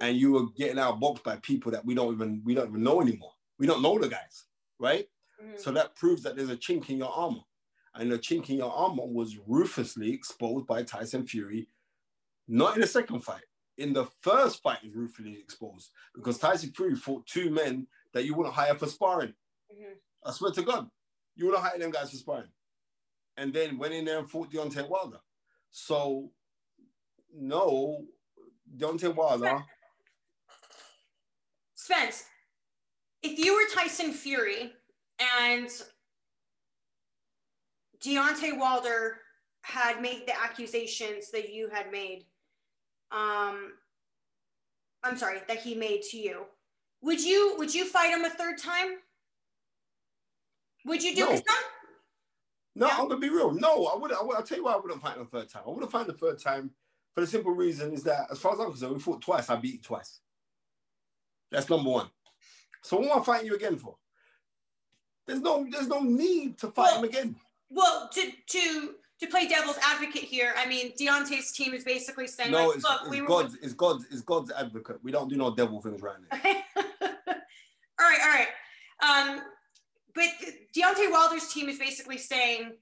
[0.00, 2.82] And you were getting out boxed by people that we don't even we don't even
[2.82, 3.32] know anymore.
[3.58, 4.44] We don't know the guys,
[4.78, 5.06] right?
[5.42, 5.58] Mm-hmm.
[5.58, 7.40] So that proves that there's a chink in your armor.
[7.94, 11.68] And the chink in your armor was ruthlessly exposed by Tyson Fury,
[12.46, 13.44] not in the second fight.
[13.78, 18.34] In the first fight, is ruthlessly exposed because Tyson Fury fought two men that you
[18.34, 19.34] wouldn't hire for sparring.
[19.72, 19.92] Mm-hmm.
[20.24, 20.88] I swear to God,
[21.34, 22.48] you wouldn't hire them guys for sparring.
[23.36, 25.20] And then went in there and fought Deontay Wilder.
[25.70, 26.30] So,
[27.34, 28.06] no,
[28.78, 29.62] Deontay Wilder.
[31.86, 32.24] Spence,
[33.22, 34.72] if you were Tyson Fury
[35.20, 35.68] and
[38.04, 39.18] Deontay Wilder
[39.62, 42.24] had made the accusations that you had made,
[43.12, 43.74] um,
[45.04, 46.46] I'm sorry, that he made to you,
[47.02, 48.96] would you would you fight him a third time?
[50.86, 51.20] Would you do?
[51.20, 51.40] No,
[52.74, 52.96] no yeah.
[52.98, 53.52] I'm gonna be real.
[53.52, 54.20] No, I wouldn't.
[54.20, 55.62] I would, I'll tell you why I wouldn't fight him a third time.
[55.64, 56.72] I wouldn't fight the third time
[57.14, 59.48] for the simple reason is that, as far as I'm concerned, we fought twice.
[59.48, 60.20] I beat you twice.
[61.50, 62.08] That's number one.
[62.82, 63.96] So what am I fighting you again for?
[65.26, 67.36] There's no, there's no need to fight well, him again.
[67.70, 72.50] Well, to to to play devil's advocate here, I mean, Deontay's team is basically saying,
[72.50, 73.58] no, like, it's, look, it's we God's, were...
[73.62, 74.98] it's God's, it's God's advocate.
[75.02, 76.38] We don't do no devil things right now.
[76.38, 77.34] all
[77.98, 78.48] right, all right.
[79.02, 79.40] Um,
[80.14, 80.24] but
[80.76, 82.72] Deontay Wilder's team is basically saying,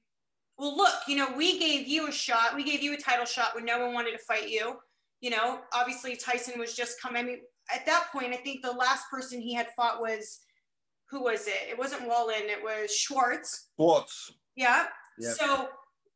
[0.59, 2.55] well, look, you know, we gave you a shot.
[2.55, 4.77] We gave you a title shot when no one wanted to fight you.
[5.21, 7.23] You know, obviously Tyson was just coming.
[7.23, 7.41] I mean,
[7.73, 10.41] at that point, I think the last person he had fought was,
[11.11, 11.69] who was it?
[11.71, 12.43] It wasn't Wallin.
[12.43, 13.69] It was Schwarz.
[13.77, 14.33] Schwarz.
[14.57, 14.87] Yeah.
[15.19, 15.35] Yep.
[15.37, 15.69] So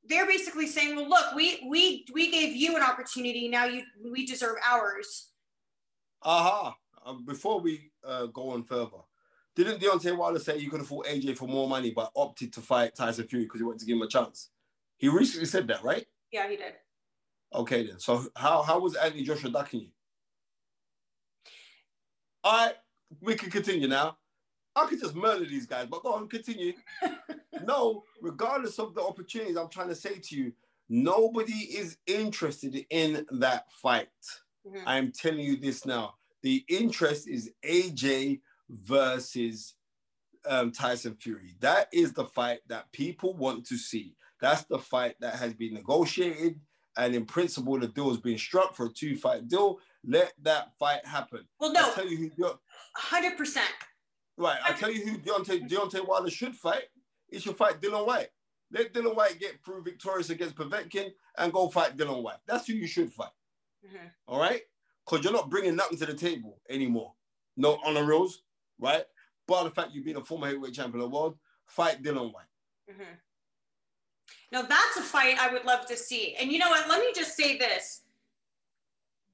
[0.08, 3.48] they're basically saying, well, look, we we we gave you an opportunity.
[3.48, 5.30] Now you we deserve ours.
[6.22, 6.68] Aha.
[6.68, 6.72] Uh-huh.
[7.10, 8.98] Uh, before we uh, go on further,
[9.54, 12.60] didn't Deontay Wilder say you could have fought AJ for more money, but opted to
[12.60, 14.50] fight Tyson Fury because he wanted to give him a chance?
[14.96, 16.06] He recently said that, right?
[16.32, 16.74] Yeah, he did.
[17.54, 17.98] Okay, then.
[17.98, 19.88] So how how was Anthony Joshua ducking you?
[22.48, 22.76] All right,
[23.20, 24.16] we can continue now.
[24.74, 26.72] I could just murder these guys, but go on, continue.
[27.66, 30.54] no, regardless of the opportunities, I'm trying to say to you,
[30.88, 34.08] nobody is interested in that fight.
[34.66, 34.80] Mm-hmm.
[34.86, 36.14] I'm telling you this now.
[36.42, 39.74] The interest is AJ versus
[40.48, 41.54] um, Tyson Fury.
[41.60, 44.16] That is the fight that people want to see.
[44.40, 46.58] That's the fight that has been negotiated.
[46.96, 49.80] And in principle, the deal has been struck for a two fight deal.
[50.04, 51.46] Let that fight happen.
[51.58, 51.80] Well, no.
[51.80, 52.52] I'll tell you who.
[52.96, 53.58] 100%.
[54.36, 54.58] Right.
[54.64, 56.84] I'll tell you who Deontay, Deontay Wilder should fight.
[57.28, 58.28] He should fight Dillian Whyte.
[58.72, 62.38] Let Dillian Whyte get through victorious against Povetkin and go fight Dillian Whyte.
[62.46, 63.30] That's who you should fight.
[63.86, 64.06] Mm-hmm.
[64.26, 64.62] All right?
[65.04, 67.14] Because you're not bringing nothing to the table anymore.
[67.56, 68.42] No honor rules,
[68.78, 69.04] right?
[69.46, 72.44] But the fact you've been a former heavyweight champion of the world, fight Dillian Whyte.
[72.90, 73.14] Mm-hmm.
[74.52, 76.36] Now that's a fight I would love to see.
[76.40, 76.88] And you know what?
[76.88, 78.02] Let me just say this.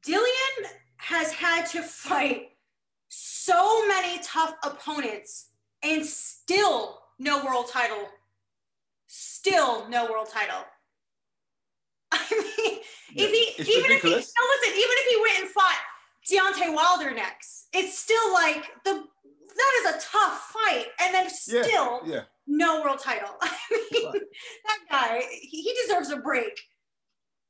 [0.07, 2.51] Dillian has had to fight
[3.09, 5.51] so many tough opponents
[5.83, 8.09] and still no world title.
[9.07, 10.65] Still no world title.
[12.13, 12.79] I mean,
[13.13, 13.95] yeah, if he even ridiculous.
[14.01, 15.79] if he no, listen, even if he went and fought
[16.31, 19.05] Deontay Wilder next, it's still like the
[19.57, 22.21] that is a tough fight, and then still yeah, yeah.
[22.47, 23.31] no world title.
[23.41, 23.57] I
[23.93, 24.21] mean, right.
[24.67, 26.61] that guy he, he, deserves a break.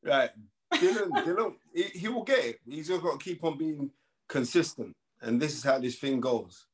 [0.03, 0.31] Right,
[0.77, 2.61] Dillian, Dillian, he, he will get it.
[2.69, 3.91] He's just got to keep on being
[4.29, 6.67] consistent, and this is how this thing goes.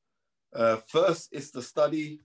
[0.54, 2.20] Uh, first, it's the study,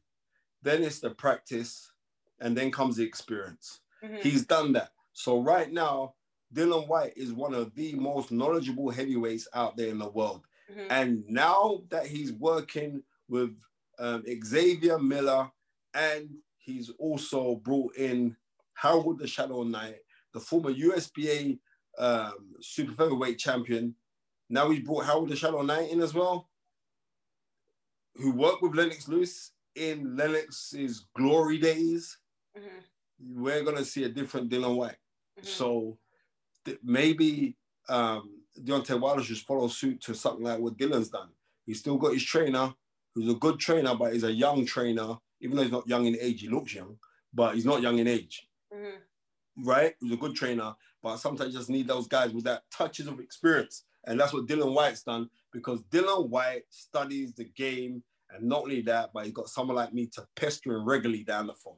[0.62, 1.92] then it's the practice,
[2.40, 3.82] and then comes the experience.
[4.04, 4.18] Mm-hmm.
[4.22, 4.90] He's done that.
[5.14, 6.16] So right now,
[6.54, 10.46] Dillian Whyte is one of the most knowledgeable heavyweights out there in the world.
[10.72, 10.88] Mm-hmm.
[10.90, 13.56] And now that he's working with
[14.00, 15.52] um, Xavier Miller,
[15.94, 18.36] and he's also brought in
[18.74, 19.98] Harold the Shadow Knight,
[20.36, 21.58] the former USBA
[21.98, 23.96] um, super featherweight champion.
[24.50, 26.50] Now he's brought Harold the Shadow Knight in as well,
[28.16, 32.18] who worked with Lennox Lewis in Lennox's glory days.
[32.56, 33.42] Mm-hmm.
[33.42, 34.98] We're gonna see a different Dillian Whyte.
[35.40, 35.48] Mm-hmm.
[35.48, 35.98] So
[36.66, 37.56] th- maybe
[37.88, 41.30] um, Deontay Wilder just follow suit to something like what Dillian's done.
[41.66, 42.74] He's still got his trainer,
[43.16, 45.16] who's a good trainer, but he's a young trainer.
[45.40, 46.98] Even though he's not young in age, he looks young,
[47.34, 48.48] but he's not young in age.
[48.74, 48.98] Mm-hmm.
[49.58, 49.96] Right?
[50.02, 53.20] He's a good trainer, but sometimes you just need those guys with that touches of
[53.20, 53.84] experience.
[54.06, 58.04] And that's what Dillian Whyte's done because Dillian Whyte studies the game.
[58.30, 61.48] And not only that, but he's got someone like me to pester him regularly down
[61.48, 61.78] the phone.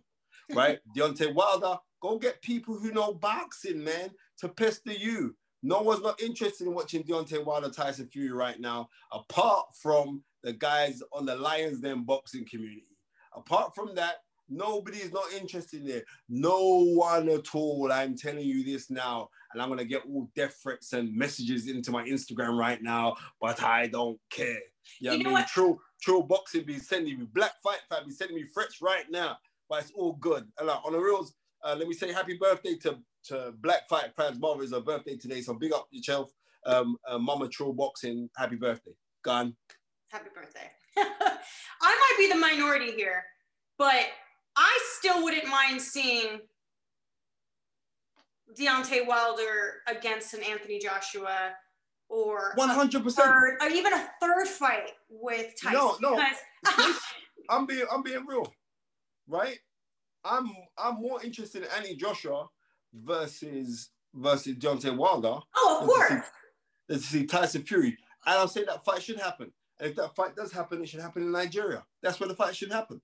[0.53, 0.79] Right?
[0.97, 6.21] Deontay Wilder, go get people who know boxing, man, to pester you No one's not
[6.21, 11.35] interested in watching Deontay Wilder Tyson Fury right now, apart from the guys on the
[11.35, 12.85] Lions Den boxing community.
[13.35, 14.17] Apart from that,
[14.49, 16.05] nobody is not interested in it.
[16.29, 17.91] No one at all.
[17.91, 21.91] I'm telling you this now, and I'm gonna get all death threats and messages into
[21.91, 24.59] my Instagram right now, but I don't care.
[24.99, 25.33] You, you know I mean?
[25.33, 25.47] What?
[25.47, 29.37] True, true boxing be sending me black fight fight be sending me threats right now,
[29.69, 30.47] but it's all good.
[30.57, 31.33] And like, on the reels,
[31.63, 34.39] uh, let me say happy birthday to, to Black Fight fans.
[34.39, 36.31] Mother is her birthday today, so big up yourself,
[36.65, 38.29] um, uh, Mama True Boxing.
[38.35, 38.91] Happy birthday.
[39.23, 39.55] Gone.
[40.09, 40.71] Happy birthday.
[40.97, 41.35] I
[41.81, 43.23] might be the minority here,
[43.77, 44.05] but
[44.57, 46.41] I still wouldn't mind seeing
[48.59, 51.51] Deontay Wilder against an Anthony Joshua
[52.09, 55.79] or 100% or even a third fight with Tyson.
[56.01, 56.25] No, no.
[57.49, 58.51] I'm being I'm being real,
[59.27, 59.59] right?
[60.25, 62.47] I'm I'm more interested in Anthony Joshua
[62.93, 65.39] versus versus Deontay Wilder.
[65.55, 66.23] Oh, of course.
[66.87, 69.51] Than to, see, Tyson Fury, and I'm saying that fight should happen.
[69.79, 71.85] And if that fight does happen, it should happen in Nigeria.
[72.01, 73.01] That's where the fight should happen.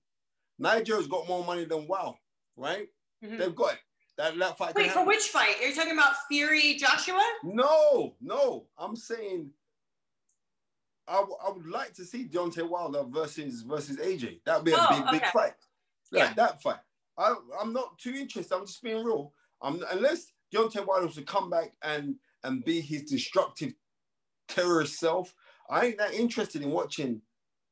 [0.58, 2.16] Nigeria's got more money than WoW,
[2.56, 2.88] right?
[3.24, 3.38] Mm-hmm.
[3.38, 3.80] They've got it.
[4.16, 4.74] That, that fight.
[4.76, 5.56] Wait, for which fight?
[5.60, 7.20] Are you talking about Fury Joshua?
[7.42, 8.66] No, no.
[8.78, 9.50] I'm saying
[11.06, 14.40] I, w- I would like to see Deontay Wilder versus versus AJ.
[14.46, 15.18] That would be a oh, big, okay.
[15.18, 15.54] big fight.
[16.12, 16.34] Like yeah.
[16.34, 16.78] that fight.
[17.18, 18.54] I, I'm not too interested.
[18.54, 19.32] I'm just being real.
[19.60, 23.72] I'm, unless Deontay Wilder was to come back and and be his destructive
[24.48, 25.34] terrorist self,
[25.68, 27.22] I ain't that interested in watching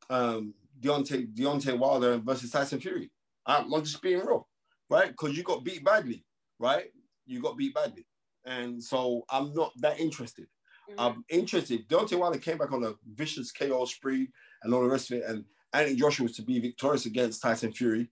[0.09, 3.11] um, Deontay Deontay Wilder versus Tyson Fury.
[3.47, 4.49] I'm, I'm just being real,
[4.91, 5.09] right?
[5.09, 6.25] Because you got beat badly,
[6.59, 6.87] right?
[7.27, 8.07] You got beat badly,
[8.45, 10.47] and so I'm not that interested.
[10.91, 11.01] Mm-hmm.
[11.01, 11.89] I'm interested.
[11.89, 14.29] Deontay Wilder came back on a vicious KO spree
[14.63, 17.73] and all the rest of it, and Anthony Joshua was to be victorious against Tyson
[17.73, 18.11] Fury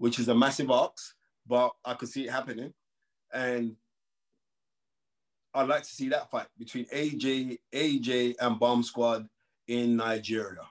[0.00, 1.14] which is a massive ask,
[1.46, 2.72] but I could see it happening.
[3.34, 3.76] And
[5.52, 9.28] I'd like to see that fight between AJ, AJ, and Bomb Squad
[9.68, 10.62] in Nigeria.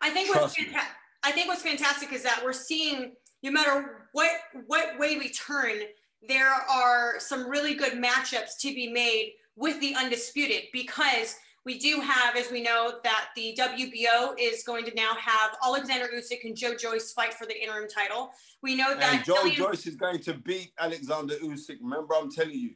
[0.00, 0.86] I think what's fanta-
[1.22, 4.30] I think what's fantastic is that we're seeing no matter what
[4.66, 5.78] what way we turn,
[6.26, 12.00] there are some really good matchups to be made with the undisputed because we do
[12.00, 16.56] have, as we know, that the WBO is going to now have Alexander Usyk and
[16.56, 18.30] Joe Joyce fight for the interim title.
[18.62, 19.48] We know that and Joe.
[19.50, 21.76] Joyce is going to beat Alexander Usyk.
[21.82, 22.70] Remember, I'm telling you.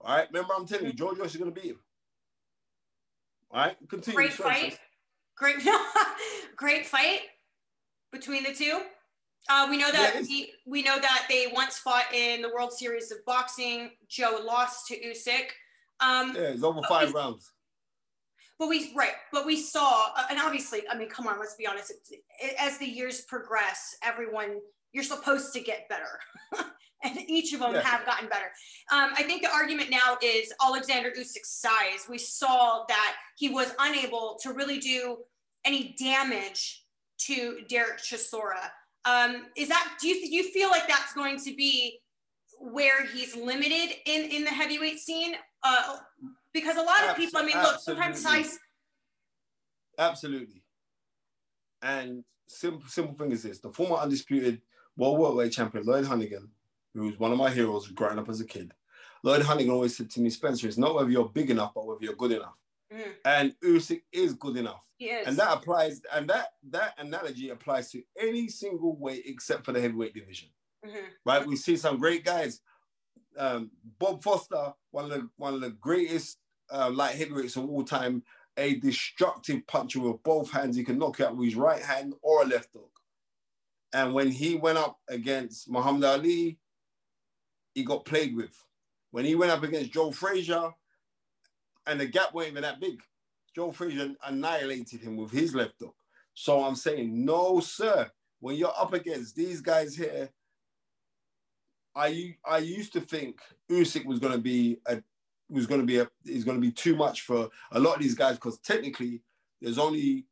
[0.00, 1.80] All right, remember, I'm telling you, Joe Joyce is going to beat him.
[3.50, 4.16] All right, continue.
[4.16, 4.78] Great fight.
[5.38, 5.56] Great,
[6.56, 7.20] great fight
[8.12, 8.80] between the two.
[9.48, 13.10] Uh, we know that yeah, we know that they once fought in the World Series
[13.10, 13.90] of Boxing.
[14.08, 15.50] Joe lost to Usyk.
[16.00, 17.52] Um, yeah, it's over five we, rounds.
[18.58, 21.66] But we right, but we saw, uh, and obviously, I mean, come on, let's be
[21.66, 21.92] honest.
[21.92, 24.58] It, it, as the years progress, everyone
[24.92, 26.20] you're supposed to get better.
[27.02, 27.82] and each of them yeah.
[27.82, 28.50] have gotten better.
[28.92, 32.06] Um, I think the argument now is Alexander Usyk's size.
[32.08, 35.18] We saw that he was unable to really do
[35.64, 36.84] any damage
[37.18, 38.70] to Derek Chisora.
[39.04, 42.00] Um, is that do you do you feel like that's going to be
[42.60, 45.96] where he's limited in in the heavyweight scene, uh,
[46.52, 48.58] because a lot of people, I mean, look, sometimes size.
[49.98, 50.62] Absolutely.
[51.82, 54.60] And simple, simple thing is this: the former undisputed
[54.96, 56.48] world welterweight champion Lloyd Honeyghan,
[56.94, 58.72] who was one of my heroes growing up as a kid,
[59.22, 62.04] Lloyd Honeyghan always said to me, Spencer, it's not whether you're big enough, but whether
[62.04, 62.54] you're good enough.
[62.92, 63.12] Mm.
[63.24, 64.80] And Usyk is good enough.
[64.98, 65.26] Yes.
[65.26, 69.80] And that applies, and that that analogy applies to any single weight except for the
[69.80, 70.48] heavyweight division.
[70.84, 71.06] Mm-hmm.
[71.24, 71.46] Right?
[71.46, 72.60] We see some great guys
[73.38, 76.38] um, Bob Foster, one of the one of the greatest
[76.70, 78.22] uh, light heavyweights of all time,
[78.56, 80.76] a destructive puncher with both hands.
[80.76, 82.90] He can knock you out with his right hand or a left hook.
[83.92, 86.58] And when he went up against Muhammad Ali,
[87.78, 88.64] he got played with.
[89.10, 90.70] When he went up against Joe Frazier,
[91.86, 93.00] and the gap wasn't even that big,
[93.54, 95.94] Joe Frazier annihilated him with his left hook.
[96.34, 98.10] So I'm saying, no, sir.
[98.40, 100.30] When you're up against these guys here,
[101.94, 105.02] I I used to think Usyk was going to be a
[105.48, 108.02] was going to be a is going to be too much for a lot of
[108.02, 109.22] these guys because technically
[109.60, 110.26] there's only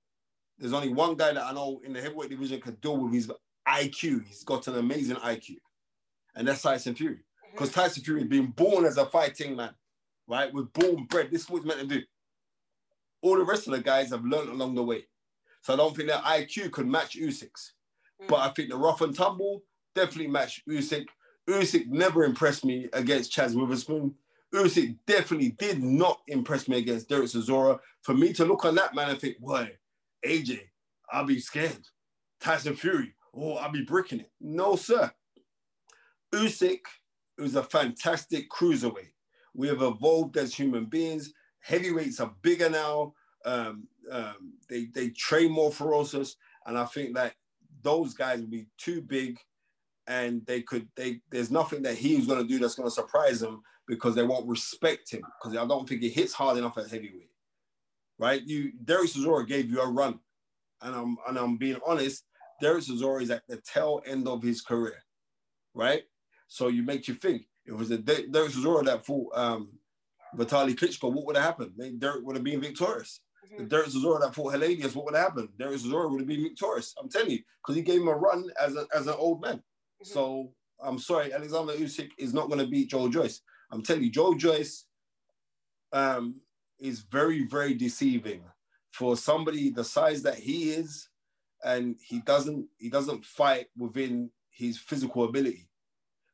[0.59, 3.31] there's only one guy that I know in the heavyweight division can deal with his
[3.67, 4.25] IQ.
[4.27, 5.57] He's got an amazing IQ,
[6.37, 7.26] and that's Tyson Fury.
[7.57, 7.73] Because.
[7.73, 9.75] Tyson Fury has been born as a fighting man,
[10.29, 10.53] right?
[10.53, 11.31] We're born bred.
[11.31, 12.03] This is what he's meant to do.
[13.23, 15.07] All the rest of the guys have learned along the way.
[15.63, 17.73] So I don't think that IQ could match Usyk's.
[18.21, 18.29] Mm-hmm.
[18.29, 19.63] But I think the rough and tumble
[19.95, 21.07] definitely match Usyk.
[21.49, 24.15] Usyk never impressed me against Chaz Witherspoon.
[24.55, 27.79] Usyk definitely did not impress me against Derek Chisora.
[28.03, 29.77] For me to look on that man and think, boy,
[30.25, 30.61] AJ,
[31.11, 31.89] I'll be scared.
[32.41, 34.31] Tyson Fury, oh, I'll be bricking it.
[34.41, 35.11] No, sir.
[36.33, 36.81] Usyk
[37.43, 39.13] was a fantastic cruiserweight.
[39.55, 41.33] We have evolved as human beings.
[41.61, 43.15] Heavyweights are bigger now.
[43.45, 47.35] Um, um, they they train more ferocious, and I think that
[47.83, 49.39] those guys will be too big,
[50.07, 51.21] and they could they.
[51.31, 54.49] There's nothing that he's going to do that's going to surprise them because they won't
[54.49, 57.31] respect him because I don't think he hits hard enough at heavyweight.
[58.19, 58.43] Right?
[58.45, 60.19] You Derek Chisora gave you a run,
[60.83, 62.25] and I'm and I'm being honest.
[62.61, 65.05] Derek Chisora is at the tail end of his career,
[65.75, 66.03] right?
[66.49, 69.73] So you make you think if it was a Derek Chisora that fought um,
[70.37, 71.73] Vitaly Klitschko, what would have happened?
[71.99, 73.21] Derek would have been victorious.
[73.47, 73.65] Mm-hmm.
[73.65, 75.49] If Derek Chisora that fought Helenius, what would have happened?
[75.59, 76.95] Derek Chisora would have been victorious.
[77.01, 79.57] I'm telling you, because he gave him a run as a, as an old man.
[79.57, 80.05] Mm-hmm.
[80.05, 83.41] So I'm sorry, Alexander Usyk is not going to beat Joe Joyce.
[83.71, 84.87] I'm telling you, Joe Joyce
[85.93, 86.37] um,
[86.79, 88.43] is very, very deceiving
[88.93, 91.09] for somebody the size that he is,
[91.65, 95.69] and he doesn't he doesn't fight within his physical ability.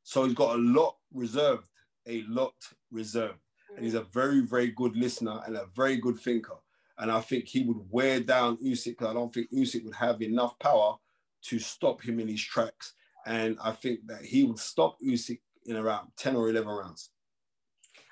[0.03, 1.69] So he's got a lot reserved,
[2.07, 2.55] a lot
[2.91, 3.39] reserved.
[3.75, 4.13] And he's a mm.
[4.13, 6.57] very, very good listener and a very good thinker.
[6.99, 9.03] And I think he would wear down Usyk.
[9.03, 10.97] I don't think Usyk would have enough power
[11.45, 12.95] to stop him in his tracks.
[13.27, 17.11] And I think that he would stop Usyk in around 10 or 11 rounds.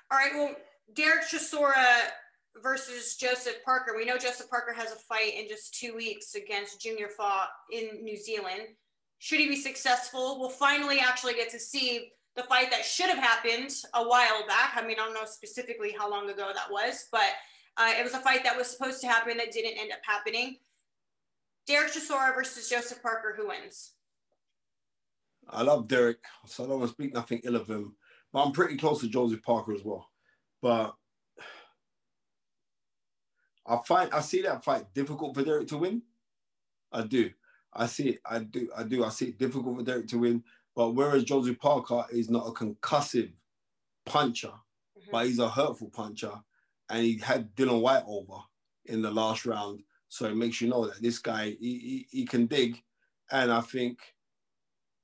[0.09, 0.31] All right.
[0.33, 0.55] Well,
[0.93, 1.73] Derek Chisora
[2.61, 3.95] versus Joseph Parker.
[3.95, 8.03] We know Joseph Parker has a fight in just two weeks against Junior Fa in
[8.03, 8.61] New Zealand.
[9.21, 13.19] Should he be successful, we'll finally actually get to see the fight that should have
[13.19, 14.73] happened a while back.
[14.75, 17.29] I mean, I don't know specifically how long ago that was, but
[17.77, 20.57] uh, it was a fight that was supposed to happen that didn't end up happening.
[21.67, 23.91] Derek Chisora versus Joseph Parker, who wins?
[25.47, 26.17] I love Derek,
[26.47, 27.95] so I don't want to speak nothing ill of him,
[28.33, 30.09] but I'm pretty close to Joseph Parker as well.
[30.63, 30.95] But
[33.67, 36.01] I find I see that fight difficult for Derek to win.
[36.91, 37.29] I do.
[37.73, 38.19] I see it.
[38.25, 38.69] I do.
[38.75, 39.03] I do.
[39.03, 40.43] I see it difficult for Derek to win.
[40.75, 43.31] But whereas Joseph Parker is not a concussive
[44.05, 45.11] puncher, mm-hmm.
[45.11, 46.31] but he's a hurtful puncher,
[46.89, 48.43] and he had Dillian Whyte over
[48.85, 52.25] in the last round, so it makes you know that this guy he, he, he
[52.25, 52.81] can dig,
[53.31, 53.99] and I think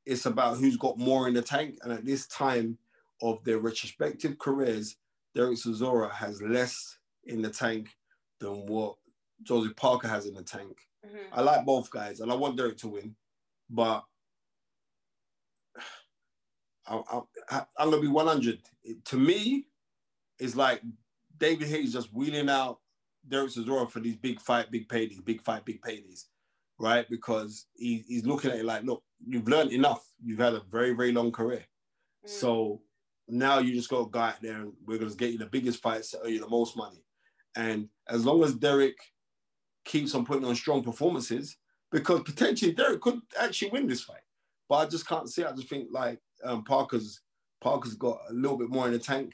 [0.06, 1.78] it's about who's got more in the tank.
[1.84, 2.78] And at this time
[3.22, 4.96] of their retrospective careers,
[5.36, 7.90] Derek Chisora has less in the tank
[8.40, 8.96] than what
[9.44, 10.87] Joseph Parker has in the tank.
[11.08, 11.34] Mm-hmm.
[11.34, 13.16] I like both guys, and I want Derek to win,
[13.70, 14.04] but
[16.88, 18.60] I, I, I'm gonna be 100.
[18.84, 19.68] It, to me,
[20.40, 20.82] it's like
[21.38, 22.80] David Haye's just wheeling out
[23.28, 26.26] Derek Chisora for these big fight, big paydays, big fight, big paydays,
[26.80, 27.08] right?
[27.10, 30.08] Because he, he's looking at it like, look, you've learned enough.
[30.24, 31.66] You've had a very, very long career.
[32.26, 32.30] Mm.
[32.30, 32.82] So
[33.28, 35.46] now you just got to go out there and we're going to get you the
[35.46, 37.04] biggest fights to earn you the most money.
[37.56, 38.98] And as long as Derek
[39.88, 41.58] keeps on putting on strong performances,
[41.92, 44.22] because potentially Derek could actually win this fight,
[44.70, 45.44] but I just can't see.
[45.44, 47.22] I just think like um, Parker's
[47.62, 49.34] Parker's got a little bit more in the tank,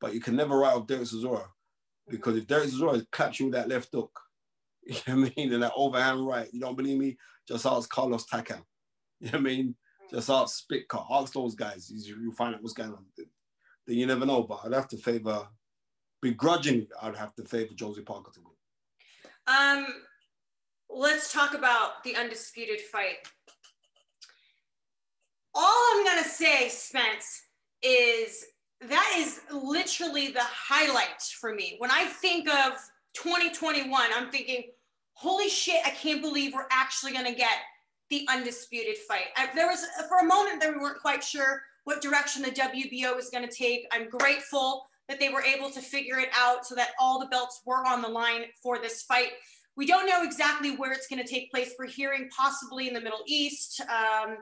[0.00, 1.44] but you can never write off Derek Chisora
[2.08, 4.18] because if Derek Chisora claps you with that left hook,
[4.86, 7.16] you know what I mean, and that overhand right, you don't believe me?
[7.46, 8.62] Just ask Carlos Takam.
[9.20, 9.74] You know what I mean?
[10.12, 11.90] Just ask Szpilka, ask those guys.
[11.90, 13.04] You'll find out what's going on.
[13.84, 14.44] Then you never know.
[14.44, 15.48] But I'd have to favor,
[16.22, 18.54] begrudgingly, I'd have to favor Josie Parker to win.
[19.48, 19.86] Um,
[20.90, 23.16] let's talk about the undisputed fight.
[25.54, 27.42] All I'm gonna say, Spence,
[27.82, 28.44] is
[28.82, 31.76] that is literally the highlight for me.
[31.78, 32.72] When I think of
[33.14, 34.64] 2021, I'm thinking,
[35.14, 37.58] holy shit, I can't believe we're actually gonna get
[38.10, 39.26] the undisputed fight.
[39.36, 43.16] I, there was for a moment that we weren't quite sure what direction the WBO
[43.16, 43.86] was going to take.
[43.92, 47.62] I'm grateful that they were able to figure it out so that all the belts
[47.64, 49.30] were on the line for this fight.
[49.76, 51.74] We don't know exactly where it's going to take place.
[51.78, 54.36] We're hearing possibly in the Middle East, um,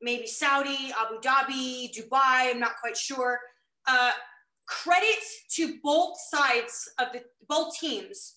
[0.00, 2.50] maybe Saudi, Abu Dhabi, Dubai.
[2.50, 3.38] I'm not quite sure.
[3.86, 4.12] Uh,
[4.66, 5.18] credit
[5.50, 8.36] to both sides of the both teams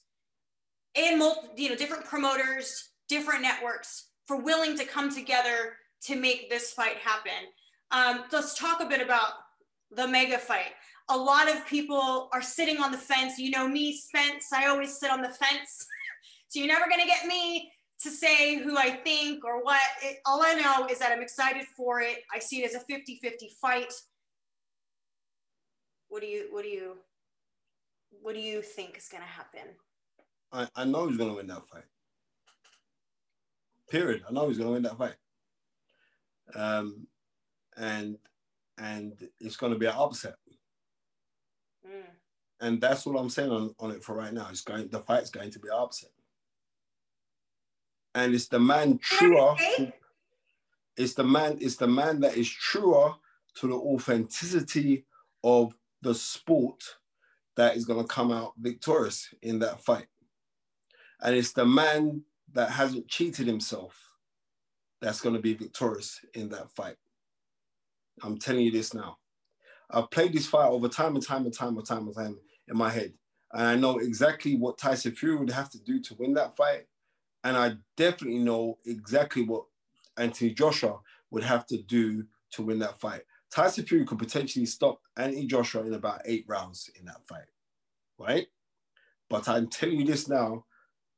[0.96, 6.50] and multi, you know different promoters, different networks for willing to come together to make
[6.50, 7.32] this fight happen.
[7.92, 9.32] Um, let's talk a bit about
[9.92, 10.74] the mega fight.
[11.10, 13.40] A lot of people are sitting on the fence.
[13.40, 15.86] You know me, Spence, I always sit on the fence.
[16.48, 19.82] so you're never going to get me to say who I think or what.
[20.04, 22.20] It, all I know is that I'm excited for it.
[22.34, 23.94] I see it as a 50 50 fight.
[26.10, 26.98] What do you, what do you,
[28.22, 29.76] what do you think is going to happen?
[30.52, 31.84] I, I know he's going to win that fight.
[33.90, 34.24] Period.
[34.28, 35.16] I know he's going to win that fight.
[36.56, 37.08] Um,
[37.78, 38.18] and
[38.78, 40.36] and it's going to be an upset.
[42.60, 44.48] And that's what I'm saying on, on it for right now.
[44.50, 46.10] It's going the fight's going to be upset.
[48.16, 49.56] And it's the man truer.
[50.98, 51.58] it's the man.
[51.62, 53.14] It's the man that is truer
[53.56, 55.06] to the authenticity
[55.44, 56.84] of the sport
[57.56, 60.08] that is going to come out victorious in that fight.
[61.22, 64.14] And it's the man that hasn't cheated himself
[65.02, 66.96] that's going to be victorious in that fight.
[68.24, 69.18] I'm telling you this now.
[69.90, 72.38] I've played this fight over time and time and time and time and time
[72.68, 73.14] in my head.
[73.54, 76.88] And I know exactly what Tyson Fury would have to do to win that fight.
[77.44, 79.64] And I definitely know exactly what
[80.18, 81.00] Anthony Joshua
[81.32, 83.22] would have to do to win that fight.
[83.50, 87.48] Tyson Fury could potentially stop Anthony Joshua in about eight rounds in that fight,
[88.20, 88.48] right?
[89.30, 90.66] But I'm telling you this now,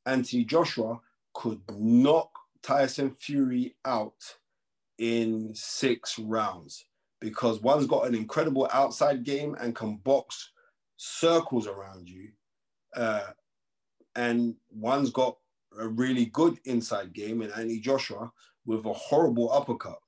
[0.05, 0.99] Anthony Joshua
[1.33, 2.31] could knock
[2.61, 4.37] Tyson Fury out
[4.97, 6.85] in six rounds
[7.19, 10.51] because one's got an incredible outside game and can box
[11.01, 12.27] circles around you,
[12.93, 13.27] uh,
[14.15, 15.37] and one's got
[15.79, 18.31] a really good inside game in Anthony Joshua
[18.65, 19.99] with a horrible uppercut.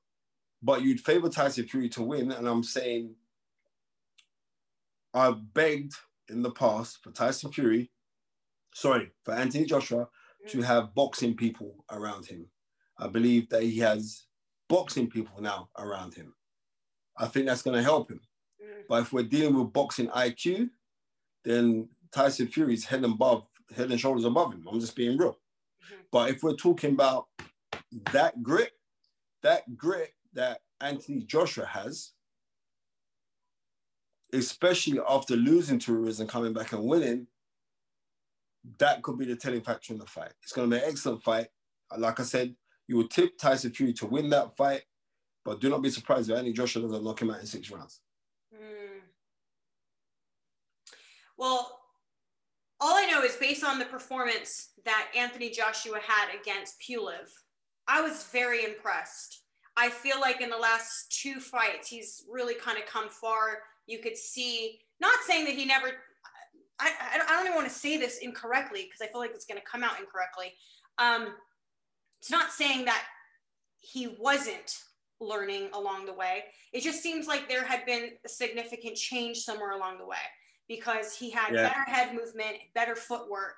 [0.61, 3.15] But you'd favor Tyson Fury to win, and I'm saying
[5.13, 5.93] I've begged
[6.29, 7.89] in the past for Tyson Fury,
[8.73, 10.09] sorry, for Anthony Joshua
[10.49, 12.47] to have boxing people around him.
[12.97, 14.25] I believe that he has
[14.67, 16.33] boxing people now around him.
[17.17, 18.19] I think that's going to help him.
[18.61, 18.83] Mm.
[18.89, 20.69] But if we're dealing with boxing IQ,
[21.43, 24.67] then Tyson Fury is head and above, head and shoulders above him.
[24.69, 25.31] I'm just being real.
[25.31, 26.01] Mm-hmm.
[26.11, 27.27] But if we're talking about
[28.11, 28.71] that grit,
[29.43, 32.11] that grit that Anthony Joshua has,
[34.33, 37.27] especially after losing to Ruiz and coming back and winning,
[38.77, 40.33] that could be the telling factor in the fight.
[40.43, 41.47] It's going to be an excellent fight.
[41.97, 42.55] Like I said,
[42.87, 44.83] you would tip Tyson Fury to win that fight,
[45.43, 48.01] but do not be surprised if Anthony Joshua doesn't knock him out in six rounds.
[48.53, 48.90] Mm.
[51.41, 51.79] Well,
[52.79, 57.31] all I know is based on the performance that Anthony Joshua had against Pulev,
[57.87, 59.41] I was very impressed.
[59.75, 63.57] I feel like in the last two fights, he's really kind of come far.
[63.87, 65.87] You could see, not saying that he never,
[66.79, 66.91] I,
[67.27, 69.65] I don't even want to say this incorrectly because I feel like it's going to
[69.65, 70.53] come out incorrectly.
[70.99, 71.33] Um,
[72.19, 73.03] it's not saying that
[73.79, 74.77] he wasn't
[75.19, 76.43] learning along the way.
[76.71, 80.17] It just seems like there had been a significant change somewhere along the way
[80.71, 81.67] because he had yeah.
[81.67, 83.55] better head movement, better footwork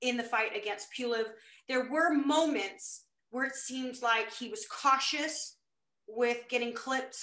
[0.00, 1.26] in the fight against Pulev.
[1.68, 5.56] There were moments where it seems like he was cautious
[6.08, 7.18] with getting clipped.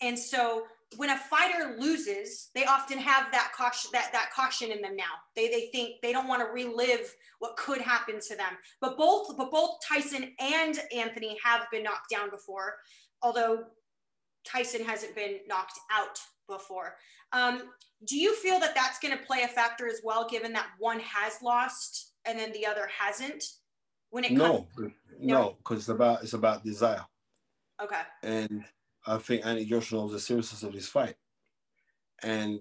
[0.00, 0.66] And so
[0.98, 5.14] when a fighter loses, they often have that caution that, that caution in them now.
[5.34, 8.52] They they think they don't want to relive what could happen to them.
[8.80, 12.74] But both but both Tyson and Anthony have been knocked down before,
[13.20, 13.64] although
[14.44, 16.96] Tyson hasn't been knocked out before.
[17.32, 17.62] Um,
[18.06, 21.00] do you feel that that's going to play a factor as well, given that one
[21.00, 23.44] has lost and then the other hasn't?
[24.10, 27.04] When it no, comes- no, because it's about it's about desire.
[27.82, 28.00] Okay.
[28.22, 28.64] And
[29.06, 31.16] I think Anthony Joshua knows the seriousness of this fight,
[32.22, 32.60] and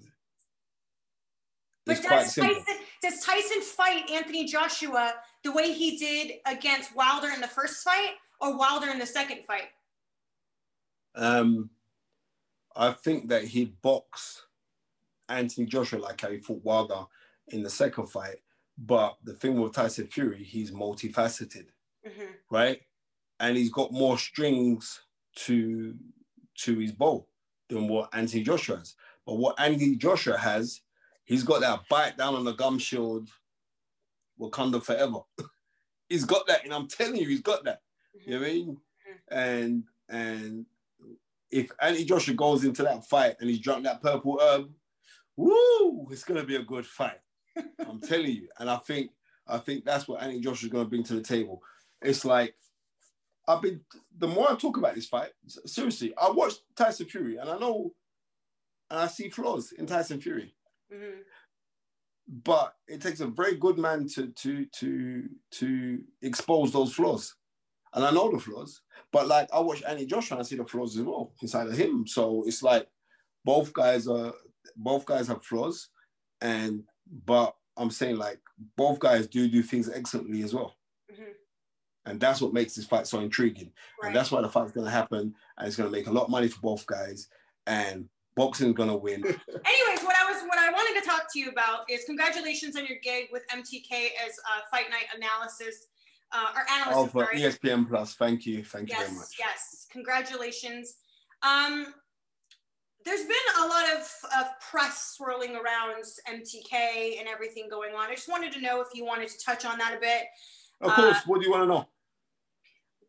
[1.85, 2.55] but does Tyson,
[3.01, 5.13] does Tyson fight Anthony Joshua
[5.43, 9.45] the way he did against Wilder in the first fight, or Wilder in the second
[9.45, 9.69] fight?
[11.15, 11.69] Um,
[12.75, 14.45] I think that he'd box
[15.29, 17.05] Anthony Joshua like how he fought Wilder
[17.49, 18.37] in the second fight.
[18.77, 21.67] But the thing with Tyson Fury, he's multifaceted,
[22.05, 22.31] mm-hmm.
[22.51, 22.81] right?
[23.39, 25.01] And he's got more strings
[25.35, 25.95] to
[26.59, 27.25] to his bow
[27.69, 28.95] than what Anthony Joshua has.
[29.25, 30.81] But what Anthony Joshua has,
[31.23, 33.29] he's got that bite down on the gum shield,
[34.39, 35.19] Wakanda forever.
[36.09, 37.81] he's got that, and I'm telling you, he's got that.
[38.15, 38.31] Mm-hmm.
[38.31, 38.67] You know what I mean?
[38.67, 39.37] Mm-hmm.
[39.37, 40.65] And and
[41.51, 44.69] if Anthony Joshua goes into that fight and he's drunk that purple herb,
[45.37, 47.19] woo, it's gonna be a good fight.
[47.87, 48.47] I'm telling you.
[48.59, 49.11] And I think
[49.47, 51.61] I think that's what Anthony Joshua is gonna bring to the table.
[52.01, 52.55] It's like
[53.47, 53.81] I've been
[54.17, 55.31] the more I talk about this fight,
[55.65, 57.93] seriously, I watched Tyson Fury and I know
[58.89, 60.53] and I see flaws in Tyson Fury.
[60.93, 61.21] Mm-hmm.
[62.43, 67.35] But it takes a very good man to to to to expose those flaws.
[67.95, 68.81] And I know the flaws,
[69.11, 71.77] but like I watch Andy Joshua and I see the flaws as well inside of
[71.77, 72.05] him.
[72.05, 72.87] So it's like
[73.43, 74.33] both guys are
[74.75, 75.89] both guys have flaws,
[76.41, 76.83] and
[77.25, 78.39] but I'm saying like
[78.75, 80.75] both guys do do things excellently as well.
[81.11, 81.31] Mm-hmm.
[82.05, 83.71] And that's what makes this fight so intriguing.
[84.01, 84.09] Right.
[84.09, 85.33] And that's why the fight's going to happen.
[85.57, 87.29] And it's going to make a lot of money for both guys.
[87.65, 89.23] And boxing's going to win.
[89.23, 92.85] Anyways, what I was, what I wanted to talk to you about is congratulations on
[92.85, 95.87] your gig with MTK as a Fight Night analysis.
[96.31, 96.65] Uh, or.
[96.93, 98.15] Oh, for ESPN Plus.
[98.15, 98.63] Thank you.
[98.63, 99.27] Thank yes, you very much.
[99.39, 99.87] Yes.
[99.91, 100.95] Congratulations.
[101.41, 101.87] Um,
[103.05, 104.01] there's been a lot of,
[104.39, 108.09] of press swirling around MTK and everything going on.
[108.09, 110.23] I just wanted to know if you wanted to touch on that a bit.
[110.81, 111.17] Of course.
[111.17, 111.87] Uh, what do you want to know?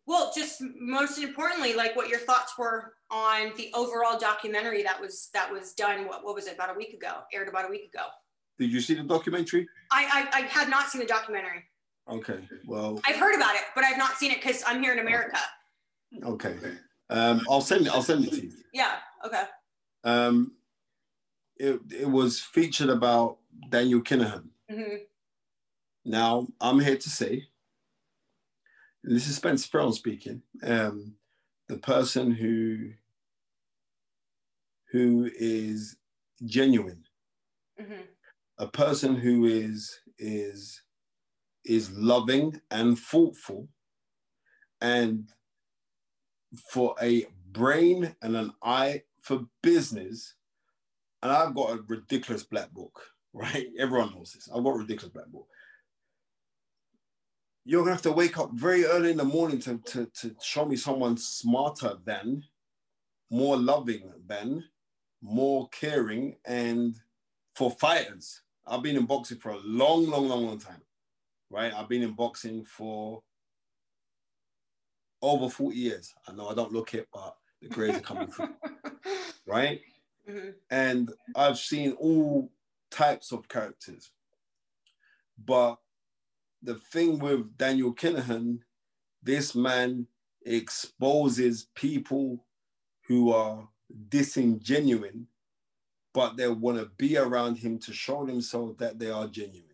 [0.07, 5.31] Well, just most importantly, like what your thoughts were on the overall documentary that was
[5.35, 6.07] that was done.
[6.07, 7.23] What, what was it about a week ago?
[7.33, 8.05] Aired about a week ago.
[8.59, 9.67] Did you see the documentary?
[9.91, 11.65] I I, I had not seen the documentary.
[12.09, 15.01] Okay, well, I've heard about it, but I've not seen it because I'm here in
[15.01, 15.39] America.
[16.23, 16.55] Okay,
[17.11, 17.93] um, I'll send it.
[17.93, 18.53] I'll send it to you.
[18.73, 18.97] Yeah.
[19.25, 19.43] Okay.
[20.05, 20.53] Um,
[21.57, 23.39] it it was featured about
[23.71, 24.45] Daniel Kinahan.
[24.71, 24.97] Mm-hmm.
[26.05, 27.49] Now I'm here to say
[29.03, 30.43] this is Spencer Fearon speaking.
[30.63, 31.15] Um,
[31.69, 32.91] the person who
[34.93, 35.97] who is
[36.45, 37.05] genuine,
[37.81, 38.03] mm-hmm.
[38.59, 40.83] a person who is is
[41.67, 43.69] is loving and thoughtful,
[44.81, 45.29] and
[46.71, 50.35] for a brain and an eye for business.
[51.23, 53.01] And I've got a ridiculous black book,
[53.33, 53.69] right?
[53.79, 54.49] Everyone knows this.
[54.55, 55.49] I've got a ridiculous black book
[57.69, 60.65] you're gonna have to wake up very early in the morning to, to, to show
[60.65, 62.45] me someone smarter than,
[63.29, 64.63] more loving than,
[65.21, 66.97] more caring, and
[67.57, 68.43] for fighters.
[68.65, 70.81] I've been in boxing for a long, long, long, long time.
[71.51, 71.73] Right?
[71.73, 73.23] I've been in boxing for
[75.23, 76.15] over 40 years.
[76.29, 78.55] I know I don't look it, but the grades are coming through.
[79.49, 79.81] Right?
[80.29, 80.49] Mm-hmm.
[80.73, 82.51] And I've seen all
[82.91, 84.11] types of characters.
[85.45, 85.77] But
[86.63, 88.59] the thing with Daniel Kinahan,
[89.23, 90.09] this man
[90.45, 92.45] exposes people
[93.07, 93.69] who are
[94.09, 95.27] disingenuine,
[96.13, 99.66] but they want to be around him to show themselves that they are genuine.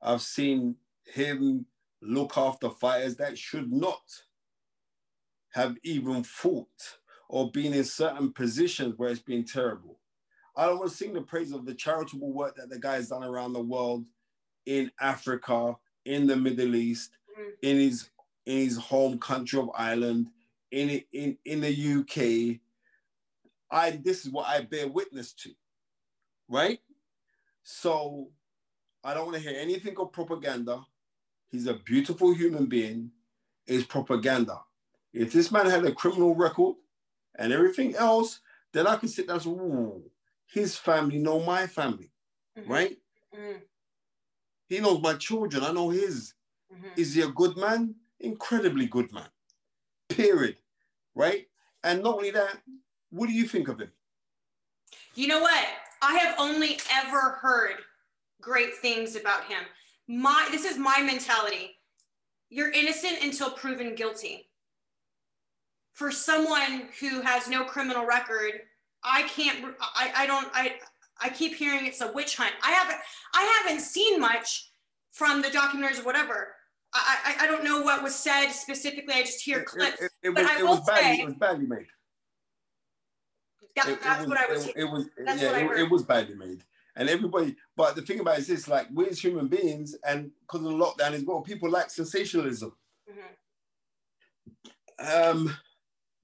[0.00, 1.66] I've seen him
[2.00, 4.02] look after fighters that should not
[5.52, 9.98] have even fought or been in certain positions where it's been terrible.
[10.56, 13.08] I don't want to sing the praise of the charitable work that the guy has
[13.08, 14.04] done around the world
[14.66, 17.50] in Africa, in the Middle East, mm.
[17.62, 18.10] in his
[18.44, 20.28] in his home country of Ireland,
[20.70, 22.60] in in in the UK.
[23.70, 25.50] I this is what I bear witness to,
[26.48, 26.80] right?
[27.62, 28.30] So
[29.04, 30.84] I don't want to hear anything of propaganda.
[31.48, 33.10] He's a beautiful human being.
[33.66, 34.60] Is propaganda.
[35.12, 36.76] If this man had a criminal record
[37.38, 38.40] and everything else,
[38.72, 40.02] then I could sit down and say, Ooh,
[40.46, 42.10] his family know my family,
[42.58, 42.70] mm-hmm.
[42.70, 42.96] right?
[43.34, 43.58] Mm-hmm.
[44.68, 45.64] He knows my children.
[45.64, 46.34] I know his.
[46.72, 47.00] Mm-hmm.
[47.00, 47.94] Is he a good man?
[48.20, 49.28] Incredibly good man.
[50.08, 50.56] Period.
[51.14, 51.46] Right?
[51.84, 52.58] And not only that,
[53.10, 53.90] what do you think of him?
[55.14, 55.64] You know what?
[56.00, 57.76] I have only ever heard
[58.48, 59.62] great things about him.
[60.08, 61.76] My this is my mentality.
[62.48, 64.48] You're innocent until proven guilty.
[65.92, 68.52] For someone who has no criminal record,
[69.04, 70.76] I can't I, I don't I
[71.20, 72.52] I keep hearing it's a witch hunt.
[72.62, 72.98] I haven't
[73.34, 74.70] I haven't seen much
[75.12, 76.54] from the documentaries or whatever.
[76.94, 79.12] I, I, I don't know what was said specifically.
[79.12, 80.00] I just hear clips.
[80.00, 81.86] It, it, it, but was, I will badly, say it was badly made.
[83.76, 84.66] That, that's was, what I was.
[84.68, 85.06] It, was.
[85.18, 85.78] Yeah, what I it, heard.
[85.80, 86.64] it was badly made.
[86.98, 90.30] And everybody, but the thing about it is this: like we as human beings, and
[90.40, 92.72] because of the lockdown as well, people like sensationalism.
[93.08, 95.30] Mm-hmm.
[95.30, 95.56] Um,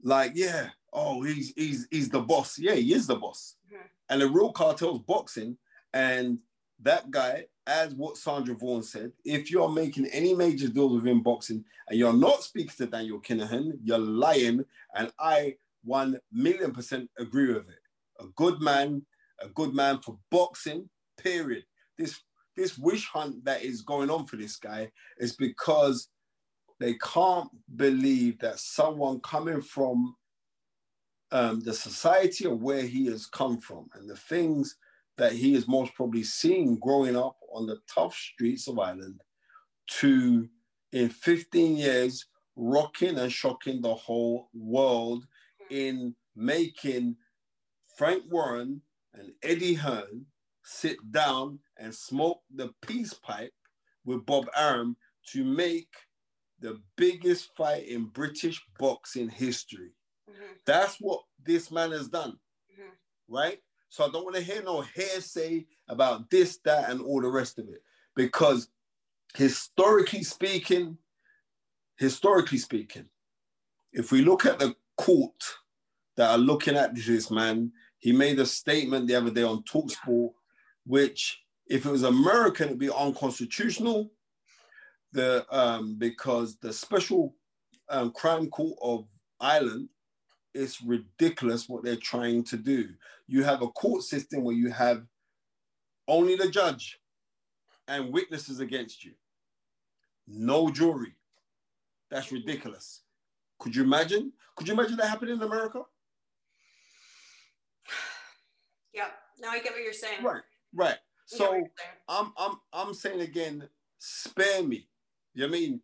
[0.03, 2.59] like yeah, oh, he's he's he's the boss.
[2.59, 3.55] Yeah, he is the boss.
[3.73, 3.87] Mm-hmm.
[4.11, 5.57] And the real cartel's boxing,
[5.93, 6.41] and
[6.81, 11.65] that guy, as what Sandra Vaughan said, if you're making any major deals within boxing
[11.89, 14.65] and you're not speaking to Daniel Kinahan, you're lying.
[14.95, 17.81] And I one million percent agree with it.
[18.21, 19.05] A good man,
[19.41, 21.65] a good man for boxing, period.
[21.99, 22.21] This
[22.57, 26.09] this wish hunt that is going on for this guy is because
[26.79, 30.15] they can't believe that someone coming from
[31.33, 34.77] um, the society of where he has come from and the things
[35.17, 39.21] that he is most probably seen growing up on the tough streets of Ireland
[39.87, 40.49] to
[40.93, 42.27] in 15 years
[42.57, 45.27] rocking and shocking the whole world
[45.71, 47.17] in making
[47.97, 48.81] Frank Warren
[49.15, 50.27] and Eddie Hearn
[50.65, 53.53] sit down and smoke the peace pipe
[54.05, 54.97] with Bob Arum
[55.33, 55.89] to make
[56.61, 59.91] the biggest fight in British boxing history.
[60.31, 60.53] Mm-hmm.
[60.67, 62.39] That's what this man has done,
[62.73, 63.35] Mm-hmm.
[63.35, 63.59] right?
[63.89, 67.59] So I don't want to hear no hearsay about this, that, and all the rest
[67.59, 67.83] of it.
[68.17, 68.69] Because
[69.37, 70.99] historically speaking,
[71.97, 73.07] historically speaking,
[73.93, 75.41] if we look at the court
[76.17, 77.71] that are looking at this man,
[78.05, 80.35] he made a statement the other day on Talksport,
[80.85, 84.13] which if it was American, it'd be unconstitutional.
[85.13, 87.35] The um, because the special
[87.89, 89.07] um, crime court of
[89.41, 89.89] Ireland
[90.53, 92.91] it's ridiculous what they're trying to do.
[93.27, 95.07] You have a court system where you have
[96.07, 97.01] only the judge
[97.89, 99.13] and witnesses against you,
[100.29, 101.15] no jury.
[102.11, 103.01] That's ridiculous.
[103.59, 104.35] Could you imagine?
[104.57, 105.85] Could you imagine that happening in America?
[109.45, 110.25] Now I get what you're saying.
[110.25, 110.43] Right.
[110.75, 110.97] Right.
[111.27, 111.63] So
[112.09, 113.69] I'm I'm I'm saying again,
[113.99, 114.89] spare me.
[115.35, 115.81] You know I mean?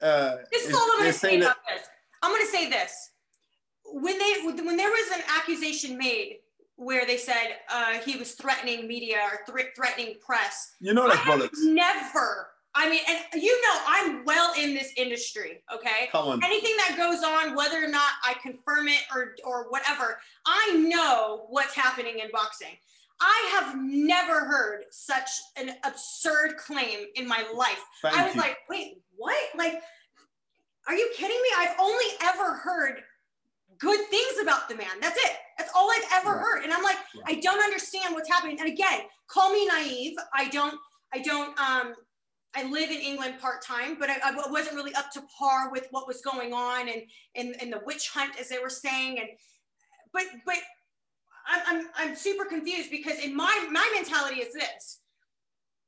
[0.00, 1.86] Uh, this is all I'm going to say about this.
[2.22, 3.10] I'm going to say this.
[3.86, 6.38] When they when there was an accusation made
[6.76, 11.20] where they said uh, he was threatening media or th- threatening press, you know that's
[11.20, 11.58] bollocks.
[11.62, 12.48] Never.
[12.76, 15.62] I mean, and you know, I'm well in this industry.
[15.72, 16.08] Okay.
[16.12, 21.46] Anything that goes on, whether or not I confirm it or or whatever, I know
[21.48, 22.76] what's happening in boxing.
[23.20, 27.82] I have never heard such an absurd claim in my life.
[28.02, 28.40] Thank I was you.
[28.40, 29.36] like, wait, what?
[29.56, 29.80] Like,
[30.88, 31.48] are you kidding me?
[31.56, 33.02] I've only ever heard
[33.78, 35.00] good things about the man.
[35.00, 35.32] That's it.
[35.58, 36.40] That's all I've ever right.
[36.40, 36.64] heard.
[36.64, 37.36] And I'm like, right.
[37.36, 38.58] I don't understand what's happening.
[38.58, 40.16] And again, call me naive.
[40.34, 40.74] I don't,
[41.12, 41.94] I don't, um,
[42.56, 45.88] I live in England part time, but I, I, wasn't really up to par with
[45.90, 47.02] what was going on and,
[47.34, 49.18] and, and the witch hunt, as they were saying.
[49.18, 49.28] And,
[50.12, 50.56] but, but
[51.48, 55.00] I'm, I'm, I'm super confused because in my, my mentality is this,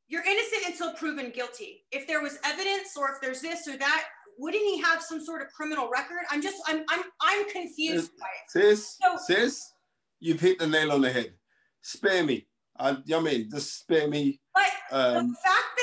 [0.08, 1.84] you're innocent until proven guilty.
[1.90, 4.04] If there was evidence or if there's this or that,
[4.38, 6.24] wouldn't he have some sort of criminal record?
[6.30, 8.76] I'm just, I'm, I'm, I'm confused sis, by it.
[8.76, 9.72] Sis, so, sis,
[10.20, 11.32] you've hit the nail on the head.
[11.80, 12.46] Spare me.
[12.78, 14.40] I, I mean, just spare me.
[14.54, 15.75] But um, the fact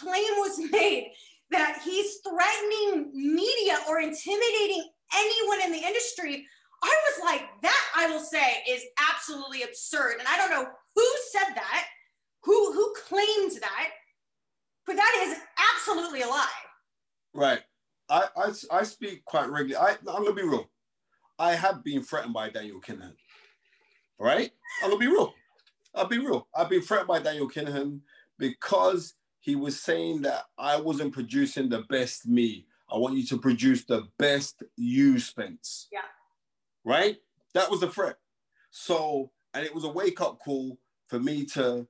[0.00, 1.12] claim was made
[1.50, 6.46] that he's threatening media or intimidating anyone in the industry
[6.82, 10.16] I was like, that I will say is absolutely absurd.
[10.18, 11.86] And I don't know who said that,
[12.42, 13.90] who who claimed that,
[14.86, 15.38] but that is
[15.74, 16.48] absolutely a lie.
[17.34, 17.60] Right.
[18.08, 19.76] I I, I speak quite regularly.
[19.76, 20.70] I, I'm gonna be real.
[21.38, 23.14] I have been threatened by Daniel Kinahan.
[24.18, 24.50] Right?
[24.82, 25.34] I'm gonna be real.
[25.94, 26.46] I'll be real.
[26.54, 28.00] I've been threatened by Daniel Kinahan
[28.38, 29.14] because
[29.48, 32.66] he was saying that I wasn't producing the best me.
[32.92, 35.88] I want you to produce the best you, Spence.
[35.92, 36.00] Yeah
[36.88, 37.16] right?
[37.54, 38.16] That was a threat.
[38.70, 40.78] So, and it was a wake up call
[41.08, 41.86] for me to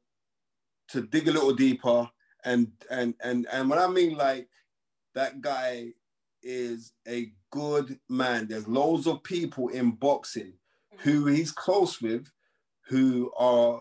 [0.88, 2.10] to dig a little deeper.
[2.44, 4.48] And and and and when I mean like
[5.14, 5.92] that guy
[6.42, 8.48] is a good man.
[8.48, 10.54] There's loads of people in boxing
[10.98, 12.30] who he's close with
[12.88, 13.80] who are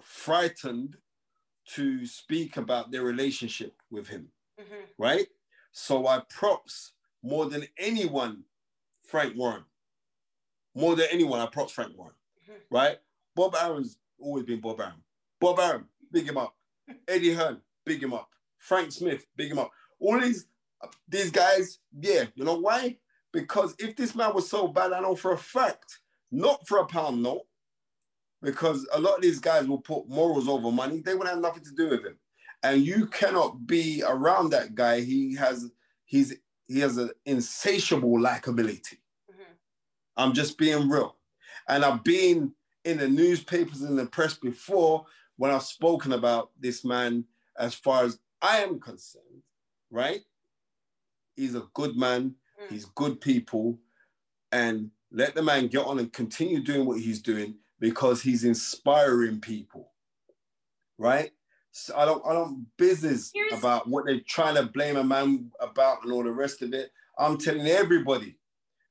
[0.00, 0.96] frightened
[1.74, 4.28] to speak about their relationship with him.
[4.60, 4.84] Mm-hmm.
[4.98, 5.26] Right?
[5.72, 6.92] So I props
[7.22, 8.44] more than anyone
[9.02, 9.64] Frank Warren
[10.74, 12.74] more than anyone, I props Frank Warren, mm-hmm.
[12.74, 12.98] right?
[13.34, 15.02] Bob Arum's always been Bob Arum.
[15.40, 16.54] Bob Arum, big him up.
[17.08, 18.28] Eddie Hearn, big him up.
[18.58, 19.70] Frank Smith, big him up.
[20.00, 20.46] All these
[21.08, 22.98] these guys, yeah, you know why?
[23.32, 26.00] Because if this man was so bad, I know for a fact,
[26.30, 27.46] not for a pound note,
[28.44, 31.00] because a lot of these guys will put morals over money.
[31.00, 32.18] They would have nothing to do with him,
[32.62, 35.00] and you cannot be around that guy.
[35.00, 35.70] He has
[36.04, 36.34] he's
[36.66, 38.98] he has an insatiable likability.
[40.16, 41.16] I'm just being real.
[41.68, 42.52] And I've been
[42.84, 47.24] in the newspapers and the press before when I've spoken about this man
[47.58, 49.42] as far as I am concerned,
[49.90, 50.20] right?
[51.34, 52.70] He's a good man, mm.
[52.70, 53.78] he's good people,
[54.52, 59.42] and let the man get on and continue doing what he's doing because he's inspiring
[59.42, 59.92] people,
[60.96, 61.32] right?
[61.70, 63.52] So I don't I don't business Here's...
[63.52, 66.92] about what they're trying to blame a man about and all the rest of it.
[67.18, 68.38] I'm telling everybody,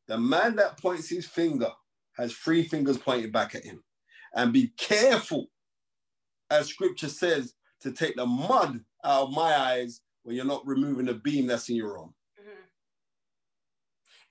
[0.08, 1.72] the man that points his finger
[2.18, 3.84] has three fingers pointed back at him.
[4.36, 5.48] And be careful,
[6.52, 11.08] as scripture says, to take the mud out of my eyes when you're not removing
[11.08, 12.14] the beam that's in your own.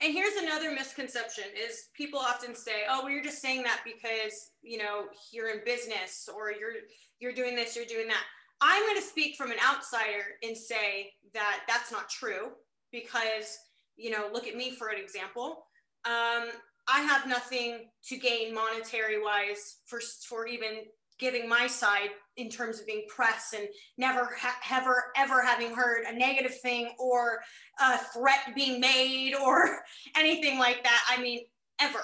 [0.03, 4.51] And here's another misconception is people often say, oh, well, you're just saying that because,
[4.61, 6.73] you know, you're in business or you're
[7.19, 8.23] you're doing this, you're doing that.
[8.59, 12.51] I'm going to speak from an outsider and say that that's not true
[12.91, 13.57] because
[13.95, 15.65] you know, look at me for an example.
[16.05, 16.49] Um,
[16.87, 20.79] I have nothing to gain monetary wise for, for even
[21.19, 23.67] giving my side in terms of being press and
[23.97, 27.39] never ha- ever ever having heard a negative thing or
[27.79, 29.79] a threat being made or
[30.17, 31.41] anything like that i mean
[31.79, 32.01] ever.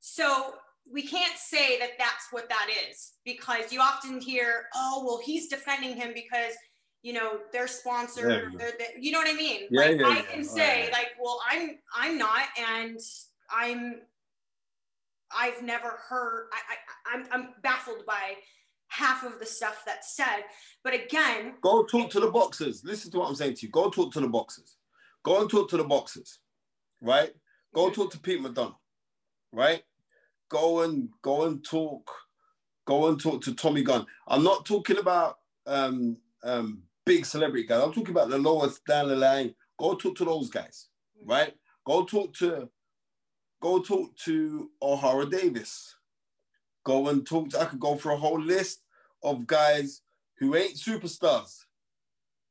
[0.00, 0.54] So
[0.90, 5.48] we can't say that that's what that is because you often hear oh well he's
[5.48, 6.54] defending him because
[7.02, 9.62] you know they're sponsored yeah, they're, you know what i mean?
[9.70, 10.92] Yeah, like yeah, i can oh, say right.
[10.92, 12.98] like well i'm i'm not and
[13.54, 14.00] i'm
[15.36, 18.34] i've never heard I, I i'm i'm baffled by
[18.90, 20.44] half of the stuff that's said.
[20.84, 22.82] But again go talk to the boxers.
[22.84, 23.72] Listen to what i'm saying to you.
[23.72, 24.76] Go talk to the boxers.
[25.22, 26.38] Go and talk to the boxers
[27.00, 27.30] right?
[27.74, 28.74] Go talk to pete mcdonough
[29.52, 29.82] right?
[30.48, 32.10] Go and go and talk
[32.86, 34.06] go and talk to tommy gunn.
[34.26, 37.82] I'm not talking about um um big celebrity guys.
[37.82, 39.54] I'm talking about the lowest down the line.
[39.78, 40.88] Go talk to those guys,
[41.18, 41.30] mm-hmm.
[41.30, 41.54] right?
[41.86, 42.68] Go talk to,
[43.62, 45.96] go talk to Ohara Davies.
[46.84, 47.60] Go and talk to.
[47.60, 48.82] I could go for a whole list
[49.22, 50.02] of guys
[50.38, 51.64] who ain't superstars,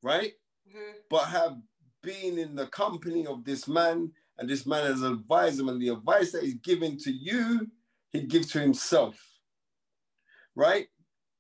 [0.04, 0.34] right?
[0.68, 0.98] Mm-hmm.
[1.10, 1.58] But have
[2.04, 5.90] been in the company of this man, and this man has advised him, and the
[5.90, 7.68] advice that he's given to you,
[8.12, 9.20] he gives to himself,
[10.56, 10.88] right?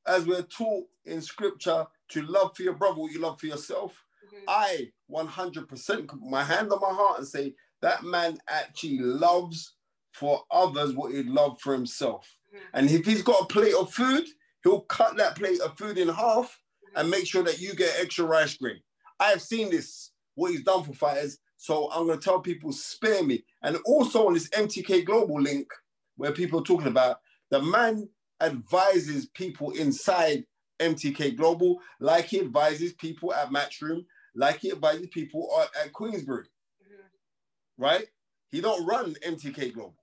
[0.08, 4.04] As we're taught in scripture to love for your brother what you love for yourself,
[4.26, 4.44] mm-hmm.
[4.48, 9.76] I 100% put my hand on my heart and say that man actually loves
[10.14, 12.28] for others what he'd love for himself.
[12.54, 12.66] Mm-hmm.
[12.74, 14.26] And if he's got a plate of food,
[14.64, 17.00] he'll cut that plate of food in half mm-hmm.
[17.00, 18.80] and make sure that you get extra rice grain.
[19.20, 21.40] I have seen this, what he's done for fighters.
[21.58, 23.44] So I'm going to tell people, spare me.
[23.64, 25.68] And also on this MTK Global link,
[26.16, 27.18] where people are talking about,
[27.52, 28.08] the man
[28.42, 30.46] advises people inside
[30.80, 35.50] MTK Global, like he advises people at Matchroom, like he advises people
[35.84, 36.46] at Queensberry.
[36.46, 37.84] mm-hmm.
[37.84, 38.06] right?
[38.52, 39.99] He don't run MTK Global.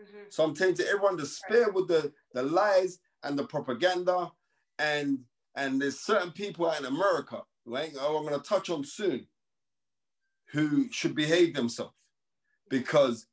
[0.00, 0.18] Mm-hmm.
[0.30, 4.30] So I'm telling to everyone to spare with the, the lies and the propaganda
[4.78, 5.20] and
[5.56, 7.90] and there's certain people out in America, right?
[8.00, 9.26] I'm going to touch on soon,
[10.52, 11.96] who should behave themselves
[12.70, 13.26] because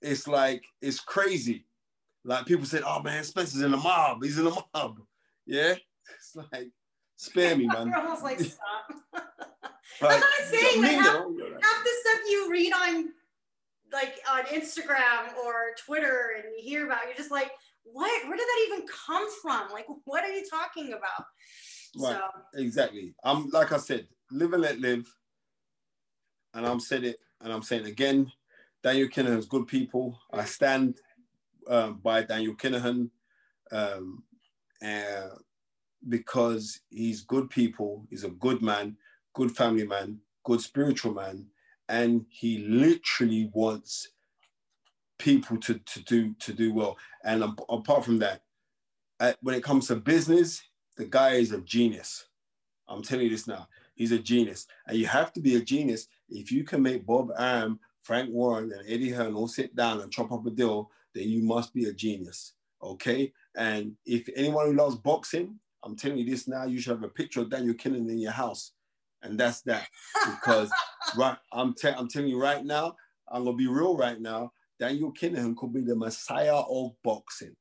[0.00, 1.66] it's like it's crazy.
[2.24, 4.22] Like people said, "Oh man, Spencer's in the mob.
[4.22, 4.98] He's in the mob."
[5.46, 5.74] Yeah,
[6.16, 6.70] it's like,
[7.16, 7.86] spare me, man.
[7.88, 8.86] You're almost like stop.
[9.12, 9.22] That's
[10.00, 10.82] what I'm saying.
[10.82, 13.08] Like, half, half the stuff you read on
[13.94, 17.50] like on Instagram or Twitter and you hear about, you're just like,
[17.84, 18.28] what?
[18.28, 19.70] Where did that even come from?
[19.72, 21.26] Like, what are you talking about?
[21.96, 22.16] Right.
[22.16, 22.60] So.
[22.60, 23.14] Exactly.
[23.24, 25.06] I'm like I said, live and let live.
[26.52, 28.30] And I'm said it, and I'm saying again,
[28.82, 30.18] Daniel Kinahan's good people.
[30.32, 30.98] I stand
[31.68, 33.10] uh, by Daniel Kinahan.
[33.72, 34.22] Um,
[34.84, 35.28] uh,
[36.08, 38.96] because he's good people, he's a good man,
[39.34, 41.46] good family man, good spiritual man,
[41.88, 44.08] and he literally wants
[45.18, 46.96] people to, to do to do well.
[47.24, 48.42] And apart from that,
[49.40, 50.62] when it comes to business,
[50.96, 52.26] the guy is a genius.
[52.88, 53.68] I'm telling you this now.
[53.94, 54.66] He's a genius.
[54.86, 58.72] And you have to be a genius if you can make Bob Arum, Frank Warren,
[58.72, 61.86] and Eddie Hearn all sit down and chop up a deal, then you must be
[61.86, 62.54] a genius.
[62.82, 63.32] Okay.
[63.56, 67.08] And if anyone who loves boxing, I'm telling you this now, you should have a
[67.08, 68.72] picture of Daniel Kinahan in your house.
[69.22, 69.88] And that's that.
[70.26, 70.70] Because
[71.16, 72.96] right, I'm, te- I'm telling you right now,
[73.30, 74.52] I'm gonna be real right now.
[74.78, 77.54] Daniel Kinahan could be the messiah of boxing.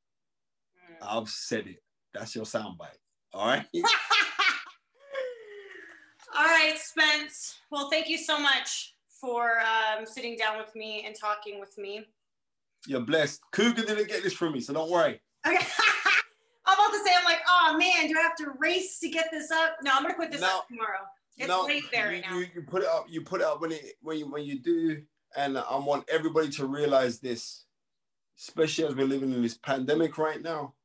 [1.01, 1.07] Mm.
[1.07, 1.83] I've said it.
[2.13, 2.97] That's your soundbite.
[3.33, 3.65] All right.
[6.35, 7.57] All right, Spence.
[7.69, 12.05] Well, thank you so much for um, sitting down with me and talking with me.
[12.87, 13.41] You're blessed.
[13.51, 15.21] Cougar didn't get this from me, so don't worry.
[15.47, 15.57] Okay.
[16.65, 19.27] I'm about to say, I'm like, oh man, do I have to race to get
[19.31, 19.77] this up?
[19.83, 20.99] No, I'm gonna put this up tomorrow.
[21.37, 22.37] It's no, late there right now.
[22.37, 23.05] You, you, put it up.
[23.09, 25.01] You put it up when it when you when you do,
[25.35, 27.65] and I want everybody to realize this,
[28.37, 30.75] especially as we're living in this pandemic right now.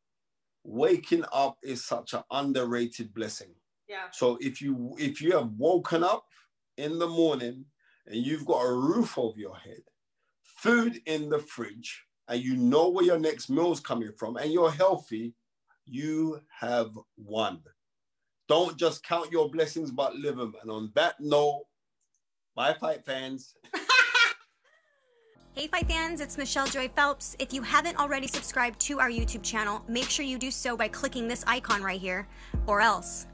[0.64, 3.55] Waking up is such an underrated blessing.
[3.88, 4.07] Yeah.
[4.12, 6.26] So if you if you have woken up
[6.76, 7.66] in the morning
[8.07, 9.82] and you've got a roof over your head,
[10.42, 14.53] food in the fridge, and you know where your next meal is coming from, and
[14.53, 15.34] you're healthy,
[15.84, 17.61] you have won.
[18.49, 20.55] Don't just count your blessings, but live them.
[20.62, 21.64] And on that note,
[22.55, 23.55] bye, fight fans.
[25.55, 27.34] Hey, Fight fans, it's Michelle Joy Phelps.
[27.40, 30.86] If you haven't already subscribed to our YouTube channel, make sure you do so by
[30.86, 32.28] clicking this icon right here,
[32.68, 33.26] or else